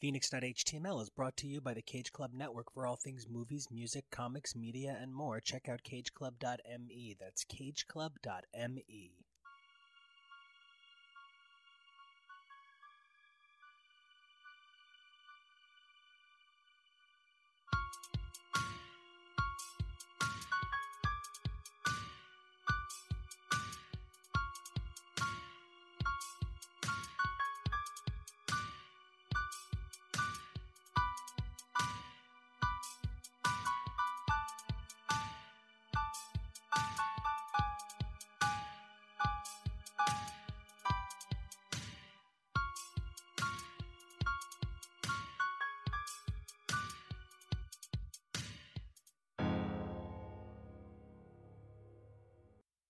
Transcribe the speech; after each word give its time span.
Phoenix.html 0.00 1.02
is 1.02 1.10
brought 1.10 1.36
to 1.38 1.48
you 1.48 1.60
by 1.60 1.74
the 1.74 1.82
Cage 1.82 2.12
Club 2.12 2.32
Network 2.32 2.72
for 2.72 2.86
all 2.86 2.94
things 2.94 3.26
movies, 3.28 3.66
music, 3.68 4.04
comics, 4.12 4.54
media, 4.54 4.96
and 5.00 5.12
more. 5.12 5.40
Check 5.40 5.68
out 5.68 5.82
cageclub.me. 5.82 7.16
That's 7.18 7.44
cageclub.me. 7.44 9.27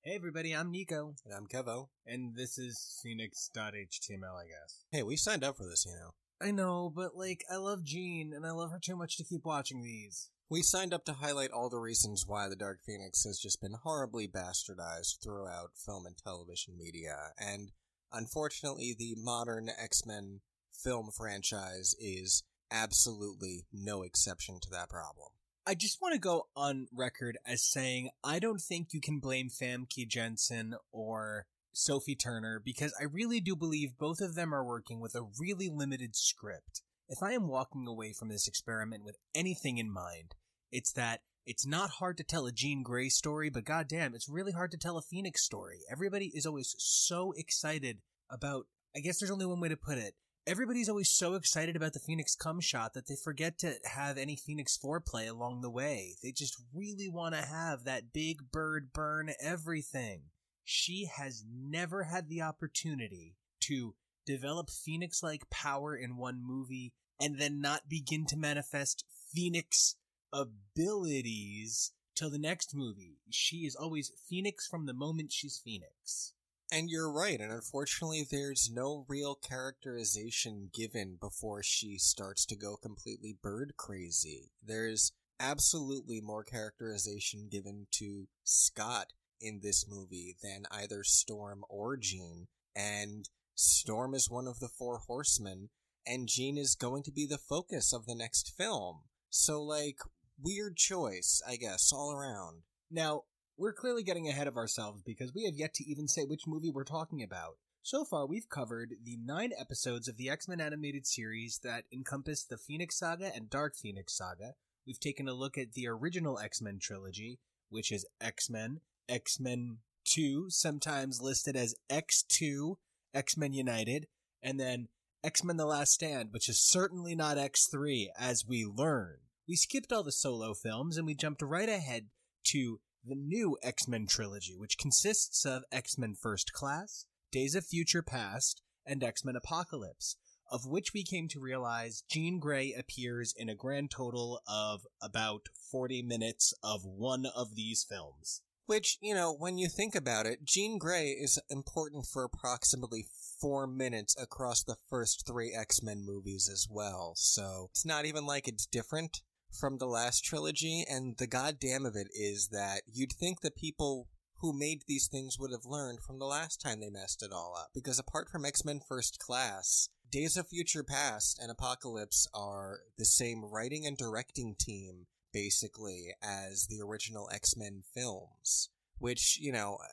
Hey 0.08 0.14
everybody, 0.14 0.56
I'm 0.56 0.70
Nico, 0.70 1.16
And 1.26 1.34
I'm 1.34 1.46
Kevo. 1.46 1.88
and 2.06 2.34
this 2.34 2.56
is 2.56 2.98
Phoenix.html, 3.02 4.40
I 4.40 4.46
guess. 4.46 4.84
Hey, 4.90 5.02
we 5.02 5.16
signed 5.16 5.44
up 5.44 5.58
for 5.58 5.64
this, 5.64 5.84
you 5.84 5.92
know. 5.92 6.12
I 6.40 6.50
know, 6.50 6.88
but 6.88 7.14
like, 7.14 7.44
I 7.52 7.56
love 7.56 7.84
Jean, 7.84 8.32
and 8.32 8.46
I 8.46 8.52
love 8.52 8.70
her 8.70 8.78
too 8.82 8.96
much 8.96 9.18
to 9.18 9.24
keep 9.24 9.44
watching 9.44 9.82
these. 9.82 10.30
We 10.48 10.62
signed 10.62 10.94
up 10.94 11.04
to 11.04 11.12
highlight 11.12 11.50
all 11.50 11.68
the 11.68 11.78
reasons 11.78 12.24
why 12.26 12.48
the 12.48 12.56
Dark 12.56 12.78
Phoenix 12.86 13.24
has 13.24 13.38
just 13.38 13.60
been 13.60 13.74
horribly 13.82 14.26
bastardized 14.26 15.22
throughout 15.22 15.72
film 15.76 16.06
and 16.06 16.16
television 16.16 16.78
media, 16.78 17.32
and 17.38 17.72
unfortunately, 18.10 18.96
the 18.98 19.14
modern 19.18 19.68
X 19.68 20.06
Men 20.06 20.40
film 20.72 21.10
franchise 21.14 21.94
is 22.00 22.44
absolutely 22.70 23.66
no 23.74 24.00
exception 24.00 24.58
to 24.62 24.70
that 24.70 24.88
problem. 24.88 25.32
I 25.68 25.74
just 25.74 26.00
want 26.00 26.14
to 26.14 26.18
go 26.18 26.46
on 26.56 26.86
record 26.96 27.36
as 27.46 27.62
saying 27.62 28.08
I 28.24 28.38
don't 28.38 28.58
think 28.58 28.94
you 28.94 29.02
can 29.02 29.18
blame 29.18 29.50
Famke 29.50 30.08
Janssen 30.08 30.74
or 30.92 31.44
Sophie 31.74 32.16
Turner 32.16 32.58
because 32.64 32.94
I 32.98 33.04
really 33.04 33.38
do 33.38 33.54
believe 33.54 33.98
both 33.98 34.22
of 34.22 34.34
them 34.34 34.54
are 34.54 34.64
working 34.64 34.98
with 34.98 35.14
a 35.14 35.28
really 35.38 35.68
limited 35.68 36.16
script. 36.16 36.80
If 37.10 37.22
I 37.22 37.32
am 37.32 37.48
walking 37.48 37.86
away 37.86 38.14
from 38.18 38.30
this 38.30 38.48
experiment 38.48 39.04
with 39.04 39.18
anything 39.34 39.76
in 39.76 39.92
mind, 39.92 40.36
it's 40.72 40.92
that 40.92 41.20
it's 41.44 41.66
not 41.66 41.90
hard 41.90 42.16
to 42.16 42.24
tell 42.24 42.46
a 42.46 42.52
Jean 42.52 42.82
Grey 42.82 43.10
story, 43.10 43.50
but 43.50 43.66
goddamn, 43.66 44.14
it's 44.14 44.26
really 44.26 44.52
hard 44.52 44.70
to 44.70 44.78
tell 44.78 44.96
a 44.96 45.02
Phoenix 45.02 45.44
story. 45.44 45.80
Everybody 45.92 46.32
is 46.32 46.46
always 46.46 46.74
so 46.78 47.34
excited 47.36 47.98
about, 48.30 48.64
I 48.96 49.00
guess 49.00 49.18
there's 49.18 49.30
only 49.30 49.44
one 49.44 49.60
way 49.60 49.68
to 49.68 49.76
put 49.76 49.98
it. 49.98 50.14
Everybody's 50.48 50.88
always 50.88 51.10
so 51.10 51.34
excited 51.34 51.76
about 51.76 51.92
the 51.92 51.98
Phoenix 51.98 52.34
cum 52.34 52.58
shot 52.58 52.94
that 52.94 53.06
they 53.06 53.16
forget 53.22 53.58
to 53.58 53.74
have 53.84 54.16
any 54.16 54.34
Phoenix 54.34 54.78
foreplay 54.78 55.28
along 55.28 55.60
the 55.60 55.68
way. 55.68 56.14
They 56.22 56.32
just 56.32 56.56
really 56.74 57.06
want 57.06 57.34
to 57.34 57.42
have 57.42 57.84
that 57.84 58.14
big 58.14 58.50
bird 58.50 58.94
burn 58.94 59.30
everything. 59.42 60.22
She 60.64 61.06
has 61.14 61.44
never 61.46 62.04
had 62.04 62.30
the 62.30 62.40
opportunity 62.40 63.36
to 63.64 63.94
develop 64.24 64.70
Phoenix 64.70 65.22
like 65.22 65.50
power 65.50 65.94
in 65.94 66.16
one 66.16 66.40
movie 66.42 66.94
and 67.20 67.38
then 67.38 67.60
not 67.60 67.90
begin 67.90 68.24
to 68.28 68.36
manifest 68.38 69.04
Phoenix 69.30 69.96
abilities 70.32 71.92
till 72.14 72.30
the 72.30 72.38
next 72.38 72.74
movie. 72.74 73.18
She 73.28 73.66
is 73.66 73.76
always 73.76 74.12
Phoenix 74.30 74.66
from 74.66 74.86
the 74.86 74.94
moment 74.94 75.30
she's 75.30 75.60
Phoenix. 75.62 76.32
And 76.70 76.90
you're 76.90 77.10
right, 77.10 77.40
and 77.40 77.50
unfortunately, 77.50 78.26
there's 78.30 78.70
no 78.70 79.06
real 79.08 79.34
characterization 79.34 80.68
given 80.72 81.16
before 81.18 81.62
she 81.62 81.96
starts 81.96 82.44
to 82.46 82.56
go 82.56 82.76
completely 82.76 83.34
bird 83.42 83.72
crazy. 83.78 84.50
There's 84.62 85.12
absolutely 85.40 86.20
more 86.20 86.44
characterization 86.44 87.48
given 87.50 87.86
to 87.92 88.26
Scott 88.44 89.14
in 89.40 89.60
this 89.62 89.86
movie 89.88 90.36
than 90.42 90.64
either 90.70 91.04
Storm 91.04 91.64
or 91.70 91.96
Jean, 91.96 92.48
and 92.76 93.30
Storm 93.54 94.14
is 94.14 94.28
one 94.28 94.46
of 94.46 94.60
the 94.60 94.68
four 94.68 94.98
horsemen, 94.98 95.70
and 96.06 96.28
Jean 96.28 96.58
is 96.58 96.74
going 96.74 97.02
to 97.04 97.12
be 97.12 97.24
the 97.24 97.38
focus 97.38 97.94
of 97.94 98.04
the 98.04 98.14
next 98.14 98.52
film. 98.56 99.04
So, 99.30 99.62
like, 99.62 100.00
weird 100.42 100.76
choice, 100.76 101.40
I 101.48 101.56
guess, 101.56 101.92
all 101.92 102.12
around. 102.12 102.62
Now, 102.90 103.24
we're 103.58 103.72
clearly 103.72 104.04
getting 104.04 104.28
ahead 104.28 104.46
of 104.46 104.56
ourselves 104.56 105.02
because 105.02 105.34
we 105.34 105.44
have 105.44 105.56
yet 105.56 105.74
to 105.74 105.84
even 105.84 106.06
say 106.06 106.24
which 106.24 106.46
movie 106.46 106.70
we're 106.70 106.84
talking 106.84 107.22
about. 107.22 107.56
So 107.82 108.04
far, 108.04 108.26
we've 108.26 108.48
covered 108.48 108.94
the 109.02 109.18
nine 109.22 109.50
episodes 109.58 110.08
of 110.08 110.16
the 110.16 110.30
X 110.30 110.46
Men 110.46 110.60
animated 110.60 111.06
series 111.06 111.60
that 111.64 111.84
encompass 111.92 112.44
the 112.44 112.56
Phoenix 112.56 112.98
Saga 112.98 113.32
and 113.34 113.50
Dark 113.50 113.74
Phoenix 113.76 114.16
Saga. 114.16 114.54
We've 114.86 115.00
taken 115.00 115.28
a 115.28 115.34
look 115.34 115.58
at 115.58 115.72
the 115.72 115.88
original 115.88 116.38
X 116.38 116.62
Men 116.62 116.78
trilogy, 116.80 117.40
which 117.68 117.90
is 117.90 118.06
X 118.20 118.48
Men, 118.48 118.80
X 119.08 119.40
Men 119.40 119.78
2, 120.04 120.50
sometimes 120.50 121.20
listed 121.20 121.56
as 121.56 121.74
X2, 121.90 122.76
X 123.12 123.36
Men 123.36 123.52
United, 123.52 124.06
and 124.42 124.60
then 124.60 124.88
X 125.24 125.42
Men 125.42 125.56
The 125.56 125.66
Last 125.66 125.92
Stand, 125.92 126.28
which 126.30 126.48
is 126.48 126.60
certainly 126.60 127.16
not 127.16 127.36
X3, 127.36 128.06
as 128.18 128.46
we 128.46 128.64
learn. 128.64 129.16
We 129.48 129.56
skipped 129.56 129.92
all 129.92 130.04
the 130.04 130.12
solo 130.12 130.54
films 130.54 130.96
and 130.96 131.06
we 131.06 131.14
jumped 131.14 131.42
right 131.42 131.68
ahead 131.68 132.08
to 132.48 132.80
the 133.04 133.14
new 133.14 133.56
X 133.62 133.88
Men 133.88 134.06
trilogy, 134.06 134.56
which 134.56 134.78
consists 134.78 135.44
of 135.44 135.64
X 135.72 135.98
Men 135.98 136.14
First 136.14 136.52
Class, 136.52 137.06
Days 137.30 137.54
of 137.54 137.66
Future 137.66 138.02
Past, 138.02 138.62
and 138.86 139.02
X 139.02 139.24
Men 139.24 139.36
Apocalypse, 139.36 140.16
of 140.50 140.66
which 140.66 140.92
we 140.94 141.04
came 141.04 141.28
to 141.28 141.40
realize 141.40 142.04
Jean 142.10 142.38
Grey 142.38 142.74
appears 142.76 143.34
in 143.36 143.48
a 143.48 143.54
grand 143.54 143.90
total 143.90 144.40
of 144.46 144.86
about 145.02 145.42
40 145.70 146.02
minutes 146.02 146.54
of 146.62 146.84
one 146.84 147.26
of 147.26 147.54
these 147.54 147.84
films. 147.88 148.42
Which, 148.66 148.98
you 149.00 149.14
know, 149.14 149.32
when 149.32 149.56
you 149.56 149.68
think 149.68 149.94
about 149.94 150.26
it, 150.26 150.44
Jean 150.44 150.78
Grey 150.78 151.08
is 151.08 151.40
important 151.48 152.04
for 152.04 152.22
approximately 152.22 153.06
four 153.40 153.66
minutes 153.66 154.14
across 154.20 154.62
the 154.62 154.76
first 154.90 155.26
three 155.26 155.54
X 155.54 155.82
Men 155.82 156.04
movies 156.04 156.50
as 156.52 156.66
well, 156.70 157.14
so 157.16 157.68
it's 157.70 157.86
not 157.86 158.04
even 158.04 158.26
like 158.26 158.46
it's 158.46 158.66
different 158.66 159.22
from 159.52 159.78
the 159.78 159.86
last 159.86 160.24
trilogy, 160.24 160.84
and 160.88 161.16
the 161.18 161.26
goddamn 161.26 161.86
of 161.86 161.96
it 161.96 162.08
is 162.14 162.48
that 162.52 162.82
you'd 162.86 163.12
think 163.12 163.40
the 163.40 163.50
people 163.50 164.08
who 164.40 164.52
made 164.56 164.82
these 164.86 165.08
things 165.08 165.36
would 165.38 165.50
have 165.50 165.64
learned 165.64 166.00
from 166.00 166.18
the 166.18 166.24
last 166.24 166.60
time 166.60 166.80
they 166.80 166.90
messed 166.90 167.22
it 167.22 167.32
all 167.32 167.54
up. 167.58 167.70
Because 167.74 167.98
apart 167.98 168.28
from 168.28 168.44
X 168.44 168.64
Men 168.64 168.80
First 168.86 169.18
Class, 169.18 169.88
Days 170.10 170.36
of 170.36 170.48
Future 170.48 170.84
Past 170.84 171.38
and 171.40 171.50
Apocalypse 171.50 172.26
are 172.32 172.80
the 172.96 173.04
same 173.04 173.44
writing 173.44 173.84
and 173.86 173.96
directing 173.96 174.54
team, 174.58 175.06
basically, 175.32 176.14
as 176.22 176.66
the 176.68 176.80
original 176.80 177.28
X 177.32 177.56
Men 177.56 177.82
films. 177.94 178.70
Which, 178.98 179.38
you 179.40 179.52
know, 179.52 179.78
uh, 179.82 179.88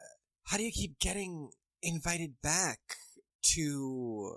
how 0.45 0.57
do 0.57 0.63
you 0.63 0.71
keep 0.71 0.99
getting 0.99 1.49
invited 1.81 2.41
back 2.41 2.79
to 3.55 4.35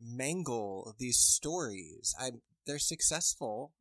mangle 0.00 0.94
these 0.98 1.18
stories? 1.18 2.14
I, 2.20 2.32
they're 2.66 2.78
successful. 2.78 3.72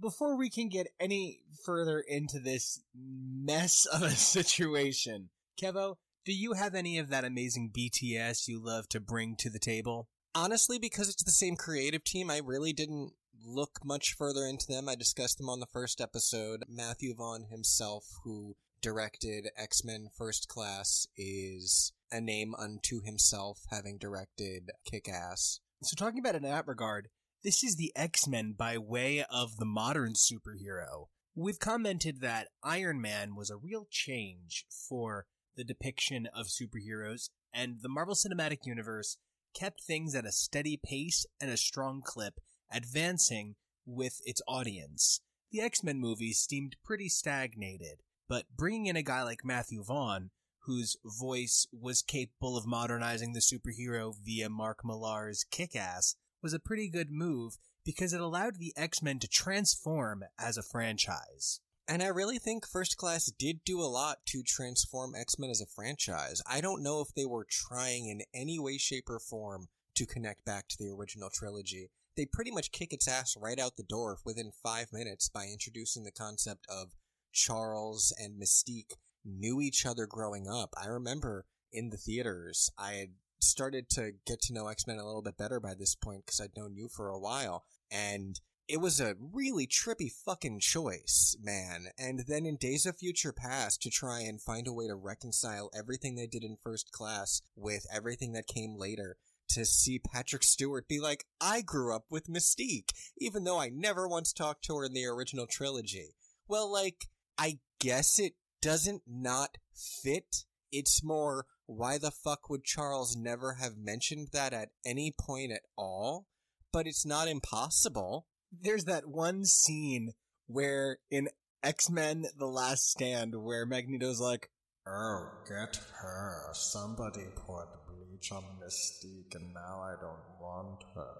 Before 0.00 0.36
we 0.36 0.50
can 0.50 0.68
get 0.68 0.88
any 1.00 1.40
further 1.64 1.98
into 1.98 2.38
this 2.38 2.80
mess 2.94 3.86
of 3.86 4.02
a 4.02 4.10
situation, 4.34 5.30
Kevo, 5.60 5.96
do 6.24 6.32
you 6.32 6.52
have 6.52 6.74
any 6.74 6.98
of 6.98 7.08
that 7.08 7.24
amazing 7.24 7.72
BTS 7.76 8.48
you 8.48 8.62
love 8.62 8.88
to 8.90 9.00
bring 9.00 9.34
to 9.36 9.50
the 9.50 9.58
table? 9.58 10.08
honestly, 10.38 10.78
because 10.78 11.08
it's 11.08 11.24
the 11.24 11.30
same 11.30 11.56
creative 11.56 12.04
team, 12.04 12.30
I 12.30 12.38
really 12.38 12.72
didn't 12.72 13.12
look 13.44 13.80
much 13.84 14.14
further 14.14 14.44
into 14.46 14.66
them. 14.66 14.88
I 14.88 14.94
discussed 14.94 15.38
them 15.38 15.48
on 15.48 15.60
the 15.60 15.66
first 15.66 16.00
episode. 16.00 16.64
Matthew 16.68 17.14
Vaughn 17.14 17.46
himself, 17.50 18.04
who 18.24 18.56
directed 18.80 19.48
X 19.56 19.84
Men 19.84 20.08
First 20.16 20.48
Class, 20.48 21.06
is 21.16 21.92
a 22.10 22.20
name 22.20 22.54
unto 22.54 23.02
himself, 23.02 23.62
having 23.70 23.98
directed 23.98 24.70
Kick 24.84 25.08
Ass. 25.08 25.60
So, 25.82 25.94
talking 25.96 26.18
about 26.18 26.34
in 26.34 26.42
that 26.42 26.66
regard, 26.66 27.08
this 27.44 27.62
is 27.62 27.76
the 27.76 27.92
X 27.94 28.26
Men 28.26 28.54
by 28.56 28.78
way 28.78 29.24
of 29.30 29.56
the 29.58 29.64
modern 29.64 30.14
superhero. 30.14 31.06
We've 31.34 31.58
commented 31.58 32.20
that 32.20 32.48
Iron 32.64 33.00
Man 33.00 33.36
was 33.36 33.48
a 33.48 33.56
real 33.56 33.86
change 33.90 34.66
for 34.68 35.26
the 35.56 35.64
depiction 35.64 36.28
of 36.34 36.46
superheroes, 36.46 37.30
and 37.52 37.76
the 37.80 37.88
Marvel 37.88 38.14
Cinematic 38.14 38.64
Universe 38.64 39.18
kept 39.54 39.82
things 39.82 40.14
at 40.14 40.24
a 40.24 40.32
steady 40.32 40.78
pace 40.82 41.26
and 41.40 41.50
a 41.50 41.56
strong 41.56 42.02
clip, 42.04 42.40
advancing 42.72 43.54
with 43.86 44.20
its 44.24 44.42
audience. 44.48 45.20
The 45.50 45.60
X 45.60 45.82
Men 45.82 46.00
movies 46.00 46.40
seemed 46.40 46.76
pretty 46.84 47.08
stagnated, 47.08 48.00
but 48.28 48.44
bringing 48.56 48.86
in 48.86 48.96
a 48.96 49.02
guy 49.02 49.22
like 49.22 49.44
Matthew 49.44 49.82
Vaughn, 49.82 50.30
whose 50.62 50.96
voice 51.04 51.66
was 51.72 52.02
capable 52.02 52.56
of 52.56 52.66
modernizing 52.66 53.32
the 53.32 53.40
superhero 53.40 54.12
via 54.22 54.50
Mark 54.50 54.84
Millar's 54.84 55.44
Kick 55.50 55.74
Ass, 55.74 56.16
was 56.42 56.52
a 56.52 56.58
pretty 56.58 56.88
good 56.88 57.10
move 57.10 57.58
because 57.84 58.12
it 58.12 58.20
allowed 58.20 58.58
the 58.58 58.72
X 58.76 59.02
Men 59.02 59.18
to 59.20 59.28
transform 59.28 60.24
as 60.38 60.56
a 60.56 60.62
franchise. 60.62 61.60
And 61.90 62.02
I 62.02 62.08
really 62.08 62.38
think 62.38 62.66
First 62.66 62.98
Class 62.98 63.32
did 63.38 63.64
do 63.64 63.80
a 63.80 63.88
lot 63.88 64.18
to 64.26 64.42
transform 64.42 65.14
X 65.14 65.38
Men 65.38 65.50
as 65.50 65.60
a 65.60 65.66
franchise. 65.66 66.42
I 66.46 66.60
don't 66.60 66.82
know 66.82 67.00
if 67.00 67.14
they 67.14 67.24
were 67.24 67.46
trying 67.48 68.08
in 68.08 68.22
any 68.34 68.58
way, 68.58 68.76
shape, 68.76 69.08
or 69.08 69.18
form 69.18 69.68
to 69.94 70.06
connect 70.06 70.44
back 70.44 70.68
to 70.68 70.76
the 70.78 70.90
original 70.90 71.30
trilogy. 71.32 71.90
They 72.14 72.26
pretty 72.26 72.50
much 72.50 72.72
kick 72.72 72.92
its 72.92 73.08
ass 73.08 73.36
right 73.40 73.58
out 73.58 73.76
the 73.76 73.82
door 73.82 74.18
within 74.24 74.52
five 74.62 74.92
minutes 74.92 75.28
by 75.28 75.46
introducing 75.46 76.04
the 76.04 76.10
concept 76.10 76.66
of 76.68 76.94
Charles 77.32 78.12
and 78.18 78.40
Mystique 78.40 78.96
knew 79.24 79.60
each 79.60 79.86
other 79.86 80.06
growing 80.06 80.46
up. 80.46 80.74
I 80.76 80.88
remember 80.88 81.46
in 81.72 81.90
the 81.90 81.96
theaters, 81.96 82.70
I 82.78 82.94
had 82.94 83.08
started 83.40 83.88
to 83.90 84.12
get 84.26 84.40
to 84.42 84.52
know 84.52 84.68
X 84.68 84.86
Men 84.86 84.98
a 84.98 85.06
little 85.06 85.22
bit 85.22 85.36
better 85.36 85.60
by 85.60 85.74
this 85.74 85.94
point 85.94 86.26
because 86.26 86.40
I'd 86.40 86.56
known 86.56 86.74
you 86.74 86.88
for 86.88 87.08
a 87.08 87.18
while. 87.18 87.64
And 87.90 88.40
it 88.68 88.80
was 88.80 89.00
a 89.00 89.16
really 89.18 89.66
trippy 89.66 90.12
fucking 90.12 90.60
choice, 90.60 91.36
man. 91.40 91.86
And 91.98 92.24
then 92.28 92.44
in 92.44 92.56
Days 92.56 92.84
of 92.84 92.98
Future 92.98 93.32
Past, 93.32 93.80
to 93.82 93.90
try 93.90 94.20
and 94.20 94.42
find 94.42 94.66
a 94.66 94.72
way 94.72 94.86
to 94.86 94.94
reconcile 94.94 95.70
everything 95.76 96.16
they 96.16 96.26
did 96.26 96.44
in 96.44 96.58
first 96.62 96.92
class 96.92 97.40
with 97.56 97.86
everything 97.90 98.32
that 98.32 98.46
came 98.46 98.76
later, 98.76 99.16
to 99.48 99.64
see 99.64 99.98
Patrick 99.98 100.42
Stewart 100.42 100.86
be 100.86 101.00
like, 101.00 101.24
I 101.40 101.62
grew 101.62 101.94
up 101.94 102.04
with 102.10 102.28
Mystique, 102.28 102.90
even 103.16 103.44
though 103.44 103.58
I 103.58 103.70
never 103.70 104.06
once 104.06 104.32
talked 104.32 104.64
to 104.64 104.76
her 104.76 104.84
in 104.84 104.92
the 104.92 105.06
original 105.06 105.46
trilogy. 105.46 106.14
Well, 106.46 106.70
like, 106.70 107.06
I 107.38 107.60
guess 107.80 108.18
it 108.18 108.34
doesn't 108.60 109.02
not 109.06 109.56
fit. 109.74 110.44
It's 110.70 111.02
more, 111.02 111.46
why 111.68 111.98
the 111.98 112.10
fuck 112.10 112.50
would 112.50 112.64
Charles 112.64 113.16
never 113.16 113.54
have 113.54 113.76
mentioned 113.76 114.28
that 114.32 114.52
at 114.52 114.70
any 114.84 115.14
point 115.16 115.52
at 115.52 115.62
all? 115.76 116.26
But 116.72 116.86
it's 116.88 117.06
not 117.06 117.28
impossible 117.28 118.26
there's 118.52 118.84
that 118.84 119.06
one 119.06 119.44
scene 119.44 120.14
where 120.46 120.98
in 121.10 121.28
X 121.62 121.90
Men 121.90 122.26
The 122.36 122.46
Last 122.46 122.90
Stand 122.90 123.34
where 123.42 123.66
Magneto's 123.66 124.20
like, 124.20 124.50
Oh, 124.86 125.28
get 125.46 125.78
her. 126.00 126.48
Somebody 126.54 127.26
poured 127.36 127.68
bleach 127.86 128.32
on 128.32 128.44
Mystique 128.62 129.34
and 129.34 129.52
now 129.52 129.80
I 129.82 129.94
don't 130.00 130.40
want 130.40 130.82
her. 130.94 131.14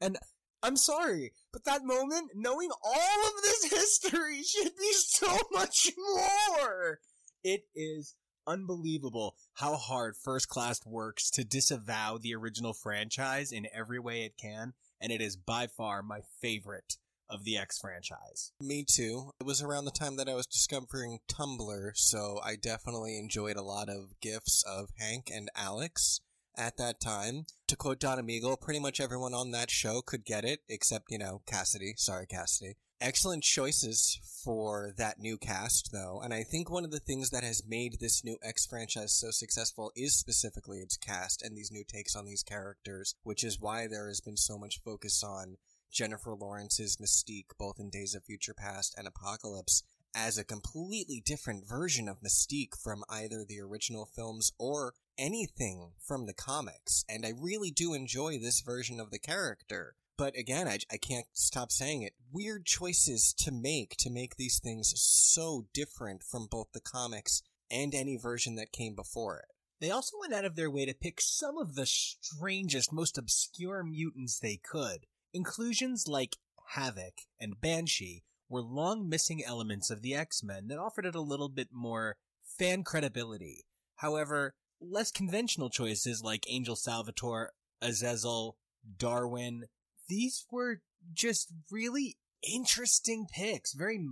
And 0.00 0.18
I'm 0.62 0.76
sorry, 0.76 1.32
but 1.52 1.64
that 1.64 1.84
moment, 1.84 2.30
knowing 2.34 2.70
all 2.70 3.26
of 3.26 3.42
this 3.42 3.64
history 3.64 4.42
should 4.46 4.76
be 4.76 4.92
so 4.92 5.36
much 5.52 5.90
more! 5.98 7.00
It 7.44 7.64
is 7.74 8.14
unbelievable 8.46 9.36
how 9.54 9.76
hard 9.76 10.16
First 10.16 10.48
Class 10.48 10.80
works 10.86 11.30
to 11.32 11.44
disavow 11.44 12.18
the 12.18 12.34
original 12.34 12.72
franchise 12.72 13.52
in 13.52 13.66
every 13.72 13.98
way 13.98 14.22
it 14.22 14.36
can 14.36 14.74
and 15.00 15.12
it 15.12 15.20
is 15.20 15.36
by 15.36 15.66
far 15.66 16.02
my 16.02 16.20
favorite 16.40 16.96
of 17.28 17.44
the 17.44 17.56
X 17.56 17.78
franchise. 17.78 18.52
Me 18.60 18.84
too. 18.84 19.30
It 19.40 19.46
was 19.46 19.62
around 19.62 19.86
the 19.86 19.90
time 19.90 20.16
that 20.16 20.28
I 20.28 20.34
was 20.34 20.46
discovering 20.46 21.20
Tumblr, 21.28 21.92
so 21.94 22.38
I 22.44 22.56
definitely 22.56 23.18
enjoyed 23.18 23.56
a 23.56 23.62
lot 23.62 23.88
of 23.88 24.20
gifs 24.20 24.62
of 24.62 24.90
Hank 24.98 25.30
and 25.32 25.50
Alex 25.56 26.20
at 26.56 26.76
that 26.76 27.00
time. 27.00 27.44
To 27.68 27.76
quote 27.76 28.00
Don 28.00 28.18
Amigo, 28.18 28.54
pretty 28.56 28.80
much 28.80 29.00
everyone 29.00 29.32
on 29.32 29.50
that 29.52 29.70
show 29.70 30.02
could 30.02 30.26
get 30.26 30.44
it, 30.44 30.60
except, 30.68 31.10
you 31.10 31.18
know, 31.18 31.40
Cassidy. 31.46 31.94
Sorry, 31.96 32.26
Cassidy. 32.26 32.76
Excellent 33.04 33.42
choices 33.42 34.20
for 34.44 34.92
that 34.96 35.18
new 35.18 35.36
cast, 35.36 35.90
though, 35.90 36.20
and 36.22 36.32
I 36.32 36.44
think 36.44 36.70
one 36.70 36.84
of 36.84 36.92
the 36.92 37.00
things 37.00 37.30
that 37.30 37.42
has 37.42 37.66
made 37.66 37.98
this 37.98 38.22
new 38.22 38.36
X 38.44 38.64
franchise 38.64 39.12
so 39.12 39.32
successful 39.32 39.90
is 39.96 40.14
specifically 40.14 40.78
its 40.78 40.96
cast 40.96 41.42
and 41.42 41.56
these 41.56 41.72
new 41.72 41.82
takes 41.82 42.14
on 42.14 42.26
these 42.26 42.44
characters, 42.44 43.16
which 43.24 43.42
is 43.42 43.58
why 43.58 43.88
there 43.88 44.06
has 44.06 44.20
been 44.20 44.36
so 44.36 44.56
much 44.56 44.80
focus 44.84 45.24
on 45.24 45.56
Jennifer 45.90 46.36
Lawrence's 46.36 46.98
Mystique, 46.98 47.58
both 47.58 47.80
in 47.80 47.90
Days 47.90 48.14
of 48.14 48.22
Future 48.22 48.54
Past 48.54 48.94
and 48.96 49.08
Apocalypse, 49.08 49.82
as 50.14 50.38
a 50.38 50.44
completely 50.44 51.20
different 51.26 51.66
version 51.66 52.08
of 52.08 52.20
Mystique 52.20 52.80
from 52.80 53.02
either 53.10 53.44
the 53.44 53.60
original 53.60 54.06
films 54.06 54.52
or 54.60 54.94
anything 55.18 55.90
from 55.98 56.26
the 56.26 56.34
comics. 56.34 57.04
And 57.08 57.26
I 57.26 57.32
really 57.36 57.72
do 57.72 57.94
enjoy 57.94 58.38
this 58.38 58.60
version 58.60 59.00
of 59.00 59.10
the 59.10 59.18
character. 59.18 59.96
But 60.16 60.36
again, 60.36 60.68
I, 60.68 60.78
I 60.90 60.96
can't 60.98 61.26
stop 61.32 61.72
saying 61.72 62.02
it. 62.02 62.12
Weird 62.30 62.66
choices 62.66 63.32
to 63.38 63.50
make 63.50 63.96
to 63.98 64.10
make 64.10 64.36
these 64.36 64.58
things 64.58 64.92
so 64.96 65.66
different 65.72 66.22
from 66.22 66.46
both 66.50 66.68
the 66.72 66.80
comics 66.80 67.42
and 67.70 67.94
any 67.94 68.16
version 68.16 68.54
that 68.56 68.72
came 68.72 68.94
before 68.94 69.38
it. 69.38 69.46
They 69.80 69.90
also 69.90 70.16
went 70.20 70.34
out 70.34 70.44
of 70.44 70.54
their 70.54 70.70
way 70.70 70.86
to 70.86 70.94
pick 70.94 71.20
some 71.20 71.58
of 71.58 71.74
the 71.74 71.86
strangest, 71.86 72.92
most 72.92 73.18
obscure 73.18 73.82
mutants 73.82 74.38
they 74.38 74.60
could. 74.62 75.06
Inclusions 75.34 76.06
like 76.06 76.36
Havoc 76.74 77.14
and 77.40 77.60
Banshee 77.60 78.22
were 78.48 78.62
long 78.62 79.08
missing 79.08 79.42
elements 79.44 79.90
of 79.90 80.02
the 80.02 80.14
X-Men 80.14 80.68
that 80.68 80.78
offered 80.78 81.06
it 81.06 81.14
a 81.14 81.20
little 81.20 81.48
bit 81.48 81.68
more 81.72 82.16
fan 82.44 82.84
credibility. 82.84 83.64
However, 83.96 84.54
less 84.80 85.10
conventional 85.10 85.70
choices 85.70 86.22
like 86.22 86.44
Angel 86.48 86.76
Salvatore, 86.76 87.52
Azazel, 87.80 88.56
Darwin, 88.98 89.64
these 90.12 90.44
were 90.50 90.82
just 91.14 91.52
really 91.70 92.18
interesting 92.42 93.26
picks, 93.34 93.72
very 93.72 94.06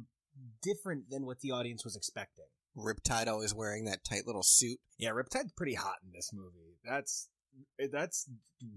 different 0.62 1.10
than 1.10 1.26
what 1.26 1.40
the 1.40 1.50
audience 1.50 1.84
was 1.84 1.94
expecting. 1.94 2.46
Riptide 2.76 3.26
always 3.26 3.54
wearing 3.54 3.84
that 3.84 4.04
tight 4.04 4.26
little 4.26 4.42
suit. 4.42 4.78
Yeah, 4.98 5.10
Riptide's 5.10 5.52
pretty 5.56 5.74
hot 5.74 5.96
in 6.02 6.12
this 6.12 6.30
movie. 6.32 6.78
That's 6.84 7.28
that's 7.92 8.30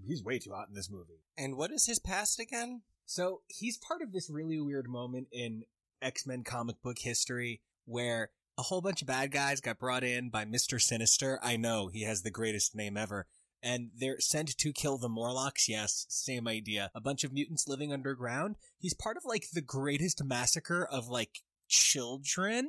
he's 0.06 0.22
way 0.22 0.38
too 0.38 0.52
hot 0.52 0.68
in 0.68 0.74
this 0.74 0.90
movie. 0.90 1.22
And 1.38 1.56
what 1.56 1.70
is 1.70 1.86
his 1.86 1.98
past 1.98 2.38
again? 2.38 2.82
So 3.06 3.40
he's 3.46 3.78
part 3.78 4.02
of 4.02 4.12
this 4.12 4.28
really 4.30 4.60
weird 4.60 4.88
moment 4.88 5.28
in 5.32 5.62
X 6.02 6.26
Men 6.26 6.44
comic 6.44 6.82
book 6.82 6.98
history 6.98 7.62
where 7.86 8.30
a 8.58 8.62
whole 8.62 8.80
bunch 8.80 9.00
of 9.00 9.08
bad 9.08 9.30
guys 9.30 9.60
got 9.60 9.78
brought 9.78 10.04
in 10.04 10.28
by 10.28 10.44
Mister 10.44 10.78
Sinister. 10.78 11.38
I 11.42 11.56
know 11.56 11.88
he 11.88 12.02
has 12.02 12.22
the 12.22 12.30
greatest 12.30 12.74
name 12.74 12.96
ever, 12.96 13.26
and 13.64 13.90
they're 13.98 14.20
sent 14.20 14.56
to 14.58 14.72
kill 14.72 14.98
the 14.98 15.08
Morlocks. 15.08 15.68
Yes, 15.68 16.06
same 16.08 16.46
idea. 16.46 16.90
A 16.94 17.00
bunch 17.00 17.24
of 17.24 17.32
mutants 17.32 17.66
living 17.66 17.92
underground. 17.92 18.56
He's 18.78 18.94
part 18.94 19.16
of 19.16 19.24
like 19.24 19.46
the 19.52 19.62
greatest 19.62 20.22
massacre 20.22 20.86
of 20.86 21.08
like 21.08 21.40
children 21.66 22.68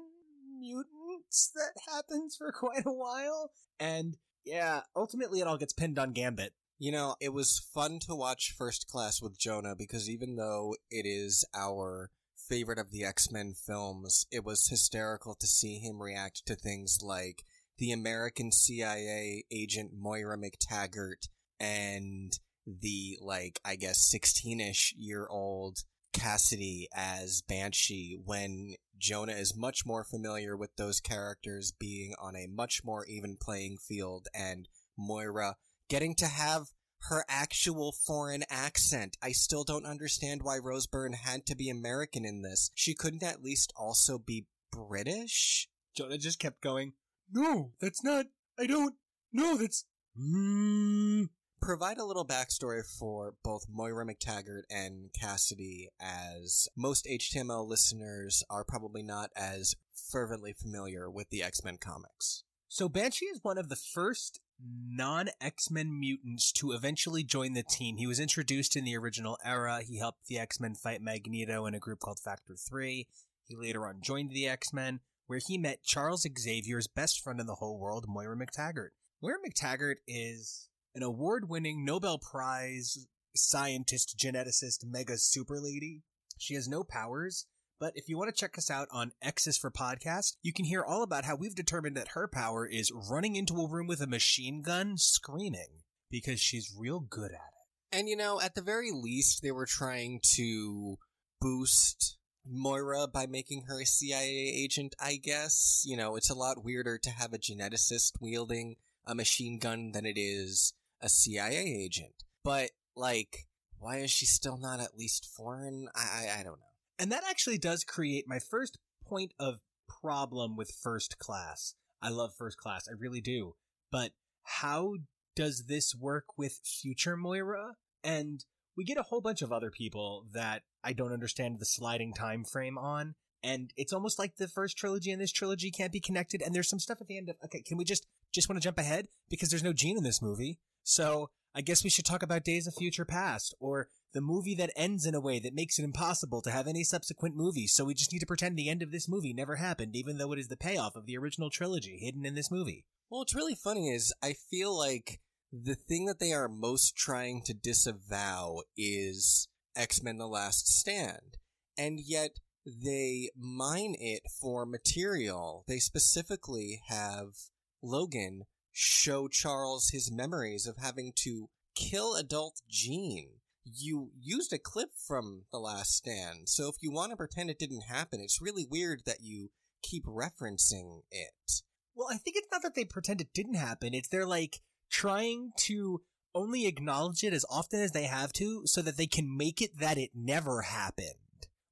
mutants 0.60 1.52
that 1.54 1.74
happens 1.94 2.36
for 2.38 2.52
quite 2.52 2.86
a 2.86 2.94
while. 2.94 3.52
And 3.80 4.18
yeah, 4.46 4.82
ultimately 4.96 5.42
it 5.42 5.48
all 5.48 5.58
gets 5.58 5.74
pinned 5.74 6.00
on 6.00 6.14
Gambit. 6.14 6.54
You 6.80 6.92
know, 6.92 7.16
it 7.20 7.34
was 7.34 7.60
fun 7.74 8.00
to 8.08 8.16
watch 8.16 8.54
First 8.58 8.88
Class 8.88 9.22
with 9.22 9.40
Jonah 9.40 9.76
because 9.78 10.10
even 10.10 10.36
though 10.36 10.76
it 10.90 11.06
is 11.06 11.46
our 11.54 12.12
favorite 12.38 12.80
of 12.80 12.92
the 12.92 13.04
X 13.04 13.32
Men 13.32 13.54
films, 13.54 14.26
it 14.32 14.44
was 14.44 14.68
hysterical 14.68 15.36
to 15.36 15.48
see 15.48 15.80
him 15.80 16.02
react 16.02 16.46
to 16.46 16.56
things 16.56 17.00
like 17.02 17.44
the 17.78 17.92
American 17.92 18.52
CIA 18.52 19.44
agent 19.52 19.92
Moira 19.94 20.38
MacTaggert 20.38 21.28
and 21.60 22.38
the, 22.66 23.18
like, 23.22 23.60
I 23.64 23.76
guess 23.76 24.10
16 24.10 24.60
ish 24.60 24.94
year 24.98 25.28
old 25.30 25.80
Cassidy 26.14 26.88
as 26.96 27.42
Banshee 27.42 28.18
when 28.24 28.76
Jonah 28.98 29.34
is 29.34 29.56
much 29.56 29.86
more 29.86 30.04
familiar 30.04 30.56
with 30.56 30.76
those 30.78 31.00
characters 31.00 31.74
being 31.78 32.14
on 32.20 32.36
a 32.36 32.48
much 32.48 32.82
more 32.84 33.06
even 33.06 33.38
playing 33.40 33.78
field 33.78 34.28
and 34.34 34.70
Moira 34.98 35.58
getting 35.90 36.16
to 36.16 36.28
have 36.28 36.68
her 37.10 37.26
actual 37.30 37.92
foreign 37.92 38.44
accent. 38.50 39.18
I 39.22 39.32
still 39.32 39.64
don't 39.64 39.86
understand 39.86 40.42
why 40.42 40.58
Rose 40.58 40.88
Byrne 40.88 41.14
had 41.14 41.46
to 41.48 41.56
be 41.56 41.70
American 41.70 42.26
in 42.26 42.42
this. 42.42 42.72
She 42.74 42.96
couldn't 42.96 43.24
at 43.24 43.44
least 43.44 43.74
also 43.76 44.18
be 44.18 44.48
British? 44.72 45.68
Jonah 45.96 46.18
just 46.18 46.40
kept 46.40 46.62
going, 46.62 46.94
no, 47.32 47.72
that's 47.80 48.04
not. 48.04 48.28
I 48.60 48.68
don't. 48.68 48.96
No, 49.32 49.58
that's. 49.58 49.86
Mm. 50.20 51.30
Provide 51.62 51.98
a 51.98 52.06
little 52.06 52.26
backstory 52.26 52.86
for 52.86 53.34
both 53.44 53.66
Moira 53.70 54.06
MacTaggert 54.06 54.64
and 54.70 55.10
Cassidy, 55.20 55.90
as 56.00 56.68
most 56.78 57.06
HTML 57.06 57.68
listeners 57.68 58.44
are 58.50 58.64
probably 58.64 59.02
not 59.02 59.32
as 59.36 59.76
fervently 59.94 60.54
familiar 60.54 61.10
with 61.10 61.30
the 61.30 61.42
X 61.42 61.64
Men 61.64 61.78
comics. 61.78 62.44
So, 62.68 62.90
Banshee 62.90 63.26
is 63.28 63.40
one 63.42 63.58
of 63.58 63.70
the 63.70 63.76
first 63.76 64.40
non 64.62 65.30
X 65.42 65.72
Men 65.72 66.00
mutants 66.00 66.52
to 66.54 66.72
eventually 66.72 67.24
join 67.24 67.54
the 67.54 67.64
team. 67.64 67.98
He 67.98 68.08
was 68.08 68.20
introduced 68.20 68.76
in 68.76 68.86
the 68.86 68.98
original 68.98 69.38
era. 69.44 69.82
He 69.82 69.98
helped 69.98 70.28
the 70.28 70.38
X 70.38 70.60
Men 70.60 70.76
fight 70.76 71.02
Magneto 71.02 71.66
in 71.66 71.74
a 71.74 71.80
group 71.80 72.00
called 72.00 72.20
Factor 72.20 72.56
3. 72.56 73.08
He 73.48 73.56
later 73.56 73.88
on 73.88 74.02
joined 74.02 74.32
the 74.32 74.48
X 74.48 74.74
Men 74.74 75.00
where 75.28 75.40
he 75.46 75.58
met 75.58 75.84
Charles 75.84 76.26
Xavier's 76.38 76.88
best 76.88 77.22
friend 77.22 77.40
in 77.40 77.48
the 77.48 77.56
whole 77.56 77.80
world, 77.80 78.06
Moira 78.08 78.36
MacTaggert. 78.38 78.90
Moira 79.22 79.38
MacTaggert 79.48 79.96
is 80.08 80.70
an 80.94 81.04
award 81.04 81.50
winning 81.50 81.84
Nobel 81.84 82.20
Prize 82.20 83.08
scientist, 83.36 84.16
geneticist, 84.18 84.86
mega 84.86 85.18
super 85.18 85.60
lady. 85.60 86.04
She 86.38 86.54
has 86.56 86.68
no 86.68 86.84
powers, 86.84 87.48
But 87.80 87.94
if 87.96 88.08
you 88.08 88.18
want 88.18 88.34
to 88.34 88.40
check 88.40 88.58
us 88.58 88.72
out 88.72 88.88
on 88.92 89.12
X's 89.22 89.58
for 89.58 89.70
Podcast, 89.70 90.38
you 90.42 90.54
can 90.54 90.66
hear 90.66 90.84
all 90.84 91.04
about 91.04 91.26
how 91.26 91.36
we've 91.36 91.56
determined 91.56 91.98
that 91.98 92.10
her 92.10 92.28
power 92.28 92.66
is 92.66 92.92
running 92.92 93.36
into 93.36 93.60
a 93.60 93.70
room 93.70 93.88
with 93.88 94.02
a 94.02 94.08
machine 94.08 94.62
gun 94.62 94.98
screaming 94.98 95.84
because 96.10 96.40
she's 96.40 96.74
real 96.78 97.02
good 97.02 97.32
at 97.32 97.36
it. 97.36 97.98
And 97.98 98.08
you 98.08 98.16
know, 98.16 98.40
at 98.42 98.56
the 98.56 98.62
very 98.62 98.92
least, 98.94 99.42
they 99.42 99.52
were 99.52 99.66
trying 99.66 100.22
to 100.36 100.98
boost 101.42 102.18
Moira 102.48 103.08
by 103.08 103.26
making 103.26 103.64
her 103.64 103.82
a 103.82 103.86
CIA 103.86 104.52
agent, 104.54 104.96
I 105.00 105.16
guess. 105.16 105.84
You 105.86 105.98
know, 105.98 106.16
it's 106.16 106.30
a 106.30 106.36
lot 106.36 106.64
weirder 106.64 106.98
to 107.00 107.10
have 107.10 107.34
a 107.34 107.40
geneticist 107.40 108.14
wielding 108.20 108.76
a 109.06 109.16
machine 109.16 109.60
gun 109.60 109.92
than 109.92 110.06
it 110.06 110.18
is 110.18 110.74
a 111.02 111.10
CIA 111.10 111.58
agent. 111.58 112.24
But, 112.44 112.72
like, 112.96 113.48
why 113.80 113.98
is 113.98 114.12
she 114.12 114.26
still 114.26 114.58
not 114.58 114.80
at 114.80 114.98
least 114.98 115.26
foreign? 115.26 115.90
I, 115.96 116.02
I, 116.02 116.40
I 116.40 116.44
don't 116.44 116.60
know. 116.60 116.74
And 116.98 117.12
that 117.12 117.24
actually 117.30 117.58
does 117.58 117.84
create 117.84 118.26
my 118.28 118.40
first 118.40 118.78
point 119.06 119.34
of 119.40 119.60
problem 120.02 120.56
with 120.56 120.72
first 120.72 121.20
class. 121.20 121.76
I 122.02 122.10
love 122.10 122.34
first 122.38 122.58
class, 122.58 122.88
I 122.88 122.94
really 122.98 123.22
do. 123.22 123.56
But 123.92 124.12
how 124.44 124.96
does 125.36 125.66
this 125.68 125.94
work 125.96 126.38
with 126.38 126.62
future 126.64 127.18
Moira? 127.18 127.74
And 128.04 128.46
we 128.78 128.84
get 128.84 128.98
a 128.98 129.04
whole 129.04 129.22
bunch 129.22 129.42
of 129.42 129.52
other 129.52 129.72
people 129.72 130.26
that 130.34 130.64
I 130.84 130.94
don't 130.94 131.14
understand 131.14 131.60
the 131.60 131.66
sliding 131.66 132.14
time 132.14 132.44
frame 132.44 132.78
on. 132.78 133.16
And 133.44 133.72
it's 133.78 133.94
almost 133.94 134.18
like 134.18 134.38
the 134.38 134.48
first 134.48 134.78
trilogy 134.78 135.12
and 135.12 135.22
this 135.22 135.32
trilogy 135.32 135.70
can't 135.70 135.92
be 135.92 136.00
connected. 136.00 136.42
And 136.42 136.54
there's 136.54 136.70
some 136.70 136.80
stuff 136.80 137.00
at 137.00 137.08
the 137.08 137.18
end 137.18 137.30
of, 137.30 137.36
okay, 137.46 137.62
can 137.62 137.78
we 137.78 137.86
just, 137.86 138.08
just 138.34 138.50
want 138.50 138.60
to 138.60 138.64
jump 138.64 138.80
ahead? 138.80 139.08
Because 139.30 139.50
there's 139.50 139.64
no 139.64 139.74
Jean 139.74 139.98
in 139.98 140.04
this 140.04 140.22
movie. 140.22 140.58
So 140.84 141.30
I 141.54 141.62
guess 141.62 141.84
we 141.84 141.90
should 141.90 142.06
talk 142.06 142.24
about 142.24 142.44
Days 142.44 142.68
of 142.68 142.74
Future 142.74 143.06
Past 143.06 143.54
or 143.60 143.88
the 144.14 144.22
movie 144.22 144.56
that 144.56 144.72
ends 144.76 145.06
in 145.06 145.14
a 145.14 145.22
way 145.22 145.40
that 145.40 145.54
makes 145.54 145.78
it 145.78 145.86
impossible 145.86 146.42
to 146.42 146.52
have 146.52 146.68
any 146.68 146.84
subsequent 146.84 147.36
movies. 147.36 147.74
So 147.74 147.86
we 147.86 147.94
just 147.94 148.12
need 148.12 148.20
to 148.20 148.26
pretend 148.26 148.58
the 148.58 148.70
end 148.70 148.82
of 148.82 148.92
this 148.92 149.08
movie 149.08 149.34
never 149.34 149.58
happened, 149.58 149.96
even 149.96 150.18
though 150.18 150.32
it 150.32 150.40
is 150.40 150.48
the 150.48 150.58
payoff 150.58 150.96
of 150.96 151.06
the 151.06 151.18
original 151.18 151.50
trilogy 151.50 151.98
hidden 152.02 152.26
in 152.26 152.34
this 152.34 152.50
movie. 152.50 152.86
Well, 153.10 153.20
what's 153.20 153.36
really 153.36 153.56
funny 153.56 153.90
is 153.90 154.14
I 154.24 154.34
feel 154.50 154.76
like 154.76 155.20
the 155.64 155.76
thing 155.76 156.06
that 156.06 156.20
they 156.20 156.34
are 156.34 156.50
most 156.50 156.96
trying 156.98 157.42
to 157.44 157.54
disavow 157.54 158.62
is 158.76 159.48
X 159.76 160.04
Men 160.04 160.18
The 160.18 160.28
Last 160.28 160.68
Stand. 160.68 161.38
And 161.78 162.00
yet 162.00 162.40
they 162.66 163.30
mine 163.38 163.96
it 164.00 164.24
for 164.42 164.66
material. 164.66 165.64
They 165.68 165.80
specifically 165.80 166.82
have 166.88 167.34
Logan 167.82 168.44
show 168.72 169.28
Charles 169.28 169.90
his 169.90 170.12
memories 170.12 170.68
of 170.68 170.78
having 170.78 171.14
to 171.24 171.50
kill 171.76 172.16
adult 172.16 172.62
Jean. 172.70 173.28
You 173.64 174.12
used 174.20 174.52
a 174.52 174.60
clip 174.60 174.90
from 174.96 175.44
The 175.52 175.60
Last 175.60 175.96
Stand, 175.96 176.50
so 176.50 176.68
if 176.68 176.76
you 176.82 176.92
want 176.92 177.12
to 177.12 177.18
pretend 177.18 177.50
it 177.50 177.60
didn't 177.60 177.84
happen, 177.84 178.20
it's 178.20 178.42
really 178.42 178.66
weird 178.70 179.02
that 179.06 179.22
you 179.22 179.50
keep 179.82 180.06
referencing 180.06 181.02
it. 181.12 181.62
Well, 181.96 182.10
I 182.12 182.18
think 182.18 182.36
it's 182.36 182.50
not 182.52 182.62
that 182.64 182.76
they 182.76 182.86
pretend 182.86 183.22
it 183.22 183.34
didn't 183.34 183.56
happen. 183.56 183.94
It's 183.94 184.10
they're 184.10 184.26
like 184.26 184.60
trying 184.90 185.52
to 185.58 186.02
only 186.34 186.68
acknowledge 186.68 187.24
it 187.24 187.34
as 187.34 187.46
often 187.50 187.82
as 187.82 187.92
they 187.92 188.04
have 188.04 188.34
to 188.34 188.64
so 188.66 188.82
that 188.82 188.98
they 188.98 189.08
can 189.08 189.36
make 189.36 189.62
it 189.62 189.80
that 189.80 189.98
it 189.98 190.12
never 190.14 190.64
happened. 190.64 191.10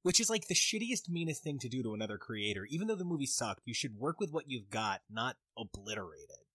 Which 0.02 0.20
is 0.20 0.28
like 0.28 0.48
the 0.48 0.54
shittiest, 0.54 1.08
meanest 1.08 1.42
thing 1.42 1.58
to 1.60 1.68
do 1.68 1.82
to 1.82 1.94
another 1.94 2.18
creator. 2.18 2.66
Even 2.68 2.88
though 2.88 2.94
the 2.94 3.04
movie 3.04 3.26
sucked, 3.26 3.62
you 3.64 3.72
should 3.74 3.96
work 3.96 4.20
with 4.20 4.32
what 4.32 4.44
you've 4.48 4.68
got, 4.68 5.00
not 5.10 5.36
obliterate 5.56 6.28
it. 6.28 6.46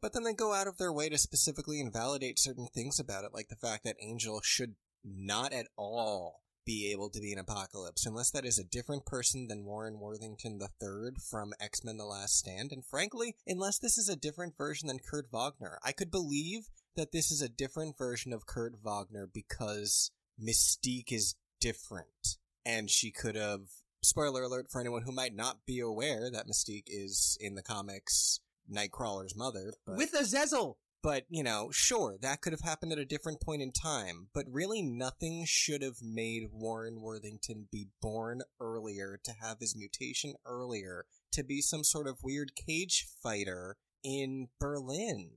But 0.00 0.12
then 0.12 0.24
they 0.24 0.34
go 0.34 0.54
out 0.54 0.66
of 0.66 0.78
their 0.78 0.92
way 0.92 1.08
to 1.08 1.18
specifically 1.18 1.80
invalidate 1.80 2.38
certain 2.38 2.66
things 2.66 2.98
about 2.98 3.24
it, 3.24 3.34
like 3.34 3.48
the 3.48 3.56
fact 3.56 3.84
that 3.84 3.96
Angel 4.00 4.40
should 4.42 4.76
not 5.04 5.52
at 5.52 5.66
all 5.76 6.43
be 6.64 6.90
able 6.92 7.10
to 7.10 7.20
be 7.20 7.32
an 7.32 7.38
apocalypse 7.38 8.06
unless 8.06 8.30
that 8.30 8.44
is 8.44 8.58
a 8.58 8.64
different 8.64 9.06
person 9.06 9.48
than 9.48 9.64
Warren 9.64 9.98
Worthington 9.98 10.60
III 10.60 11.12
from 11.30 11.52
X 11.60 11.84
Men 11.84 11.96
The 11.96 12.04
Last 12.04 12.38
Stand. 12.38 12.72
And 12.72 12.84
frankly, 12.84 13.36
unless 13.46 13.78
this 13.78 13.98
is 13.98 14.08
a 14.08 14.16
different 14.16 14.56
version 14.56 14.88
than 14.88 14.98
Kurt 14.98 15.30
Wagner, 15.32 15.78
I 15.84 15.92
could 15.92 16.10
believe 16.10 16.68
that 16.96 17.12
this 17.12 17.30
is 17.30 17.42
a 17.42 17.48
different 17.48 17.98
version 17.98 18.32
of 18.32 18.46
Kurt 18.46 18.74
Wagner 18.82 19.28
because 19.32 20.10
Mystique 20.42 21.12
is 21.12 21.34
different. 21.60 22.38
And 22.64 22.90
she 22.90 23.10
could 23.10 23.36
have, 23.36 23.62
spoiler 24.02 24.42
alert 24.42 24.70
for 24.70 24.80
anyone 24.80 25.02
who 25.02 25.12
might 25.12 25.34
not 25.34 25.66
be 25.66 25.80
aware 25.80 26.30
that 26.30 26.46
Mystique 26.46 26.88
is 26.88 27.36
in 27.40 27.54
the 27.54 27.62
comics 27.62 28.40
Nightcrawler's 28.72 29.36
mother. 29.36 29.74
But... 29.86 29.96
With 29.96 30.14
Azazel! 30.14 30.78
But, 31.04 31.26
you 31.28 31.42
know, 31.42 31.68
sure, 31.70 32.16
that 32.22 32.40
could 32.40 32.54
have 32.54 32.62
happened 32.62 32.90
at 32.92 32.98
a 32.98 33.04
different 33.04 33.42
point 33.42 33.60
in 33.60 33.72
time, 33.72 34.28
but 34.32 34.46
really 34.50 34.80
nothing 34.80 35.44
should 35.44 35.82
have 35.82 35.98
made 36.00 36.44
Warren 36.50 37.02
Worthington 37.02 37.68
be 37.70 37.88
born 38.00 38.40
earlier, 38.58 39.20
to 39.22 39.32
have 39.32 39.58
his 39.60 39.76
mutation 39.76 40.32
earlier, 40.46 41.04
to 41.32 41.44
be 41.44 41.60
some 41.60 41.84
sort 41.84 42.08
of 42.08 42.22
weird 42.22 42.52
cage 42.56 43.06
fighter 43.22 43.76
in 44.02 44.48
Berlin. 44.58 45.28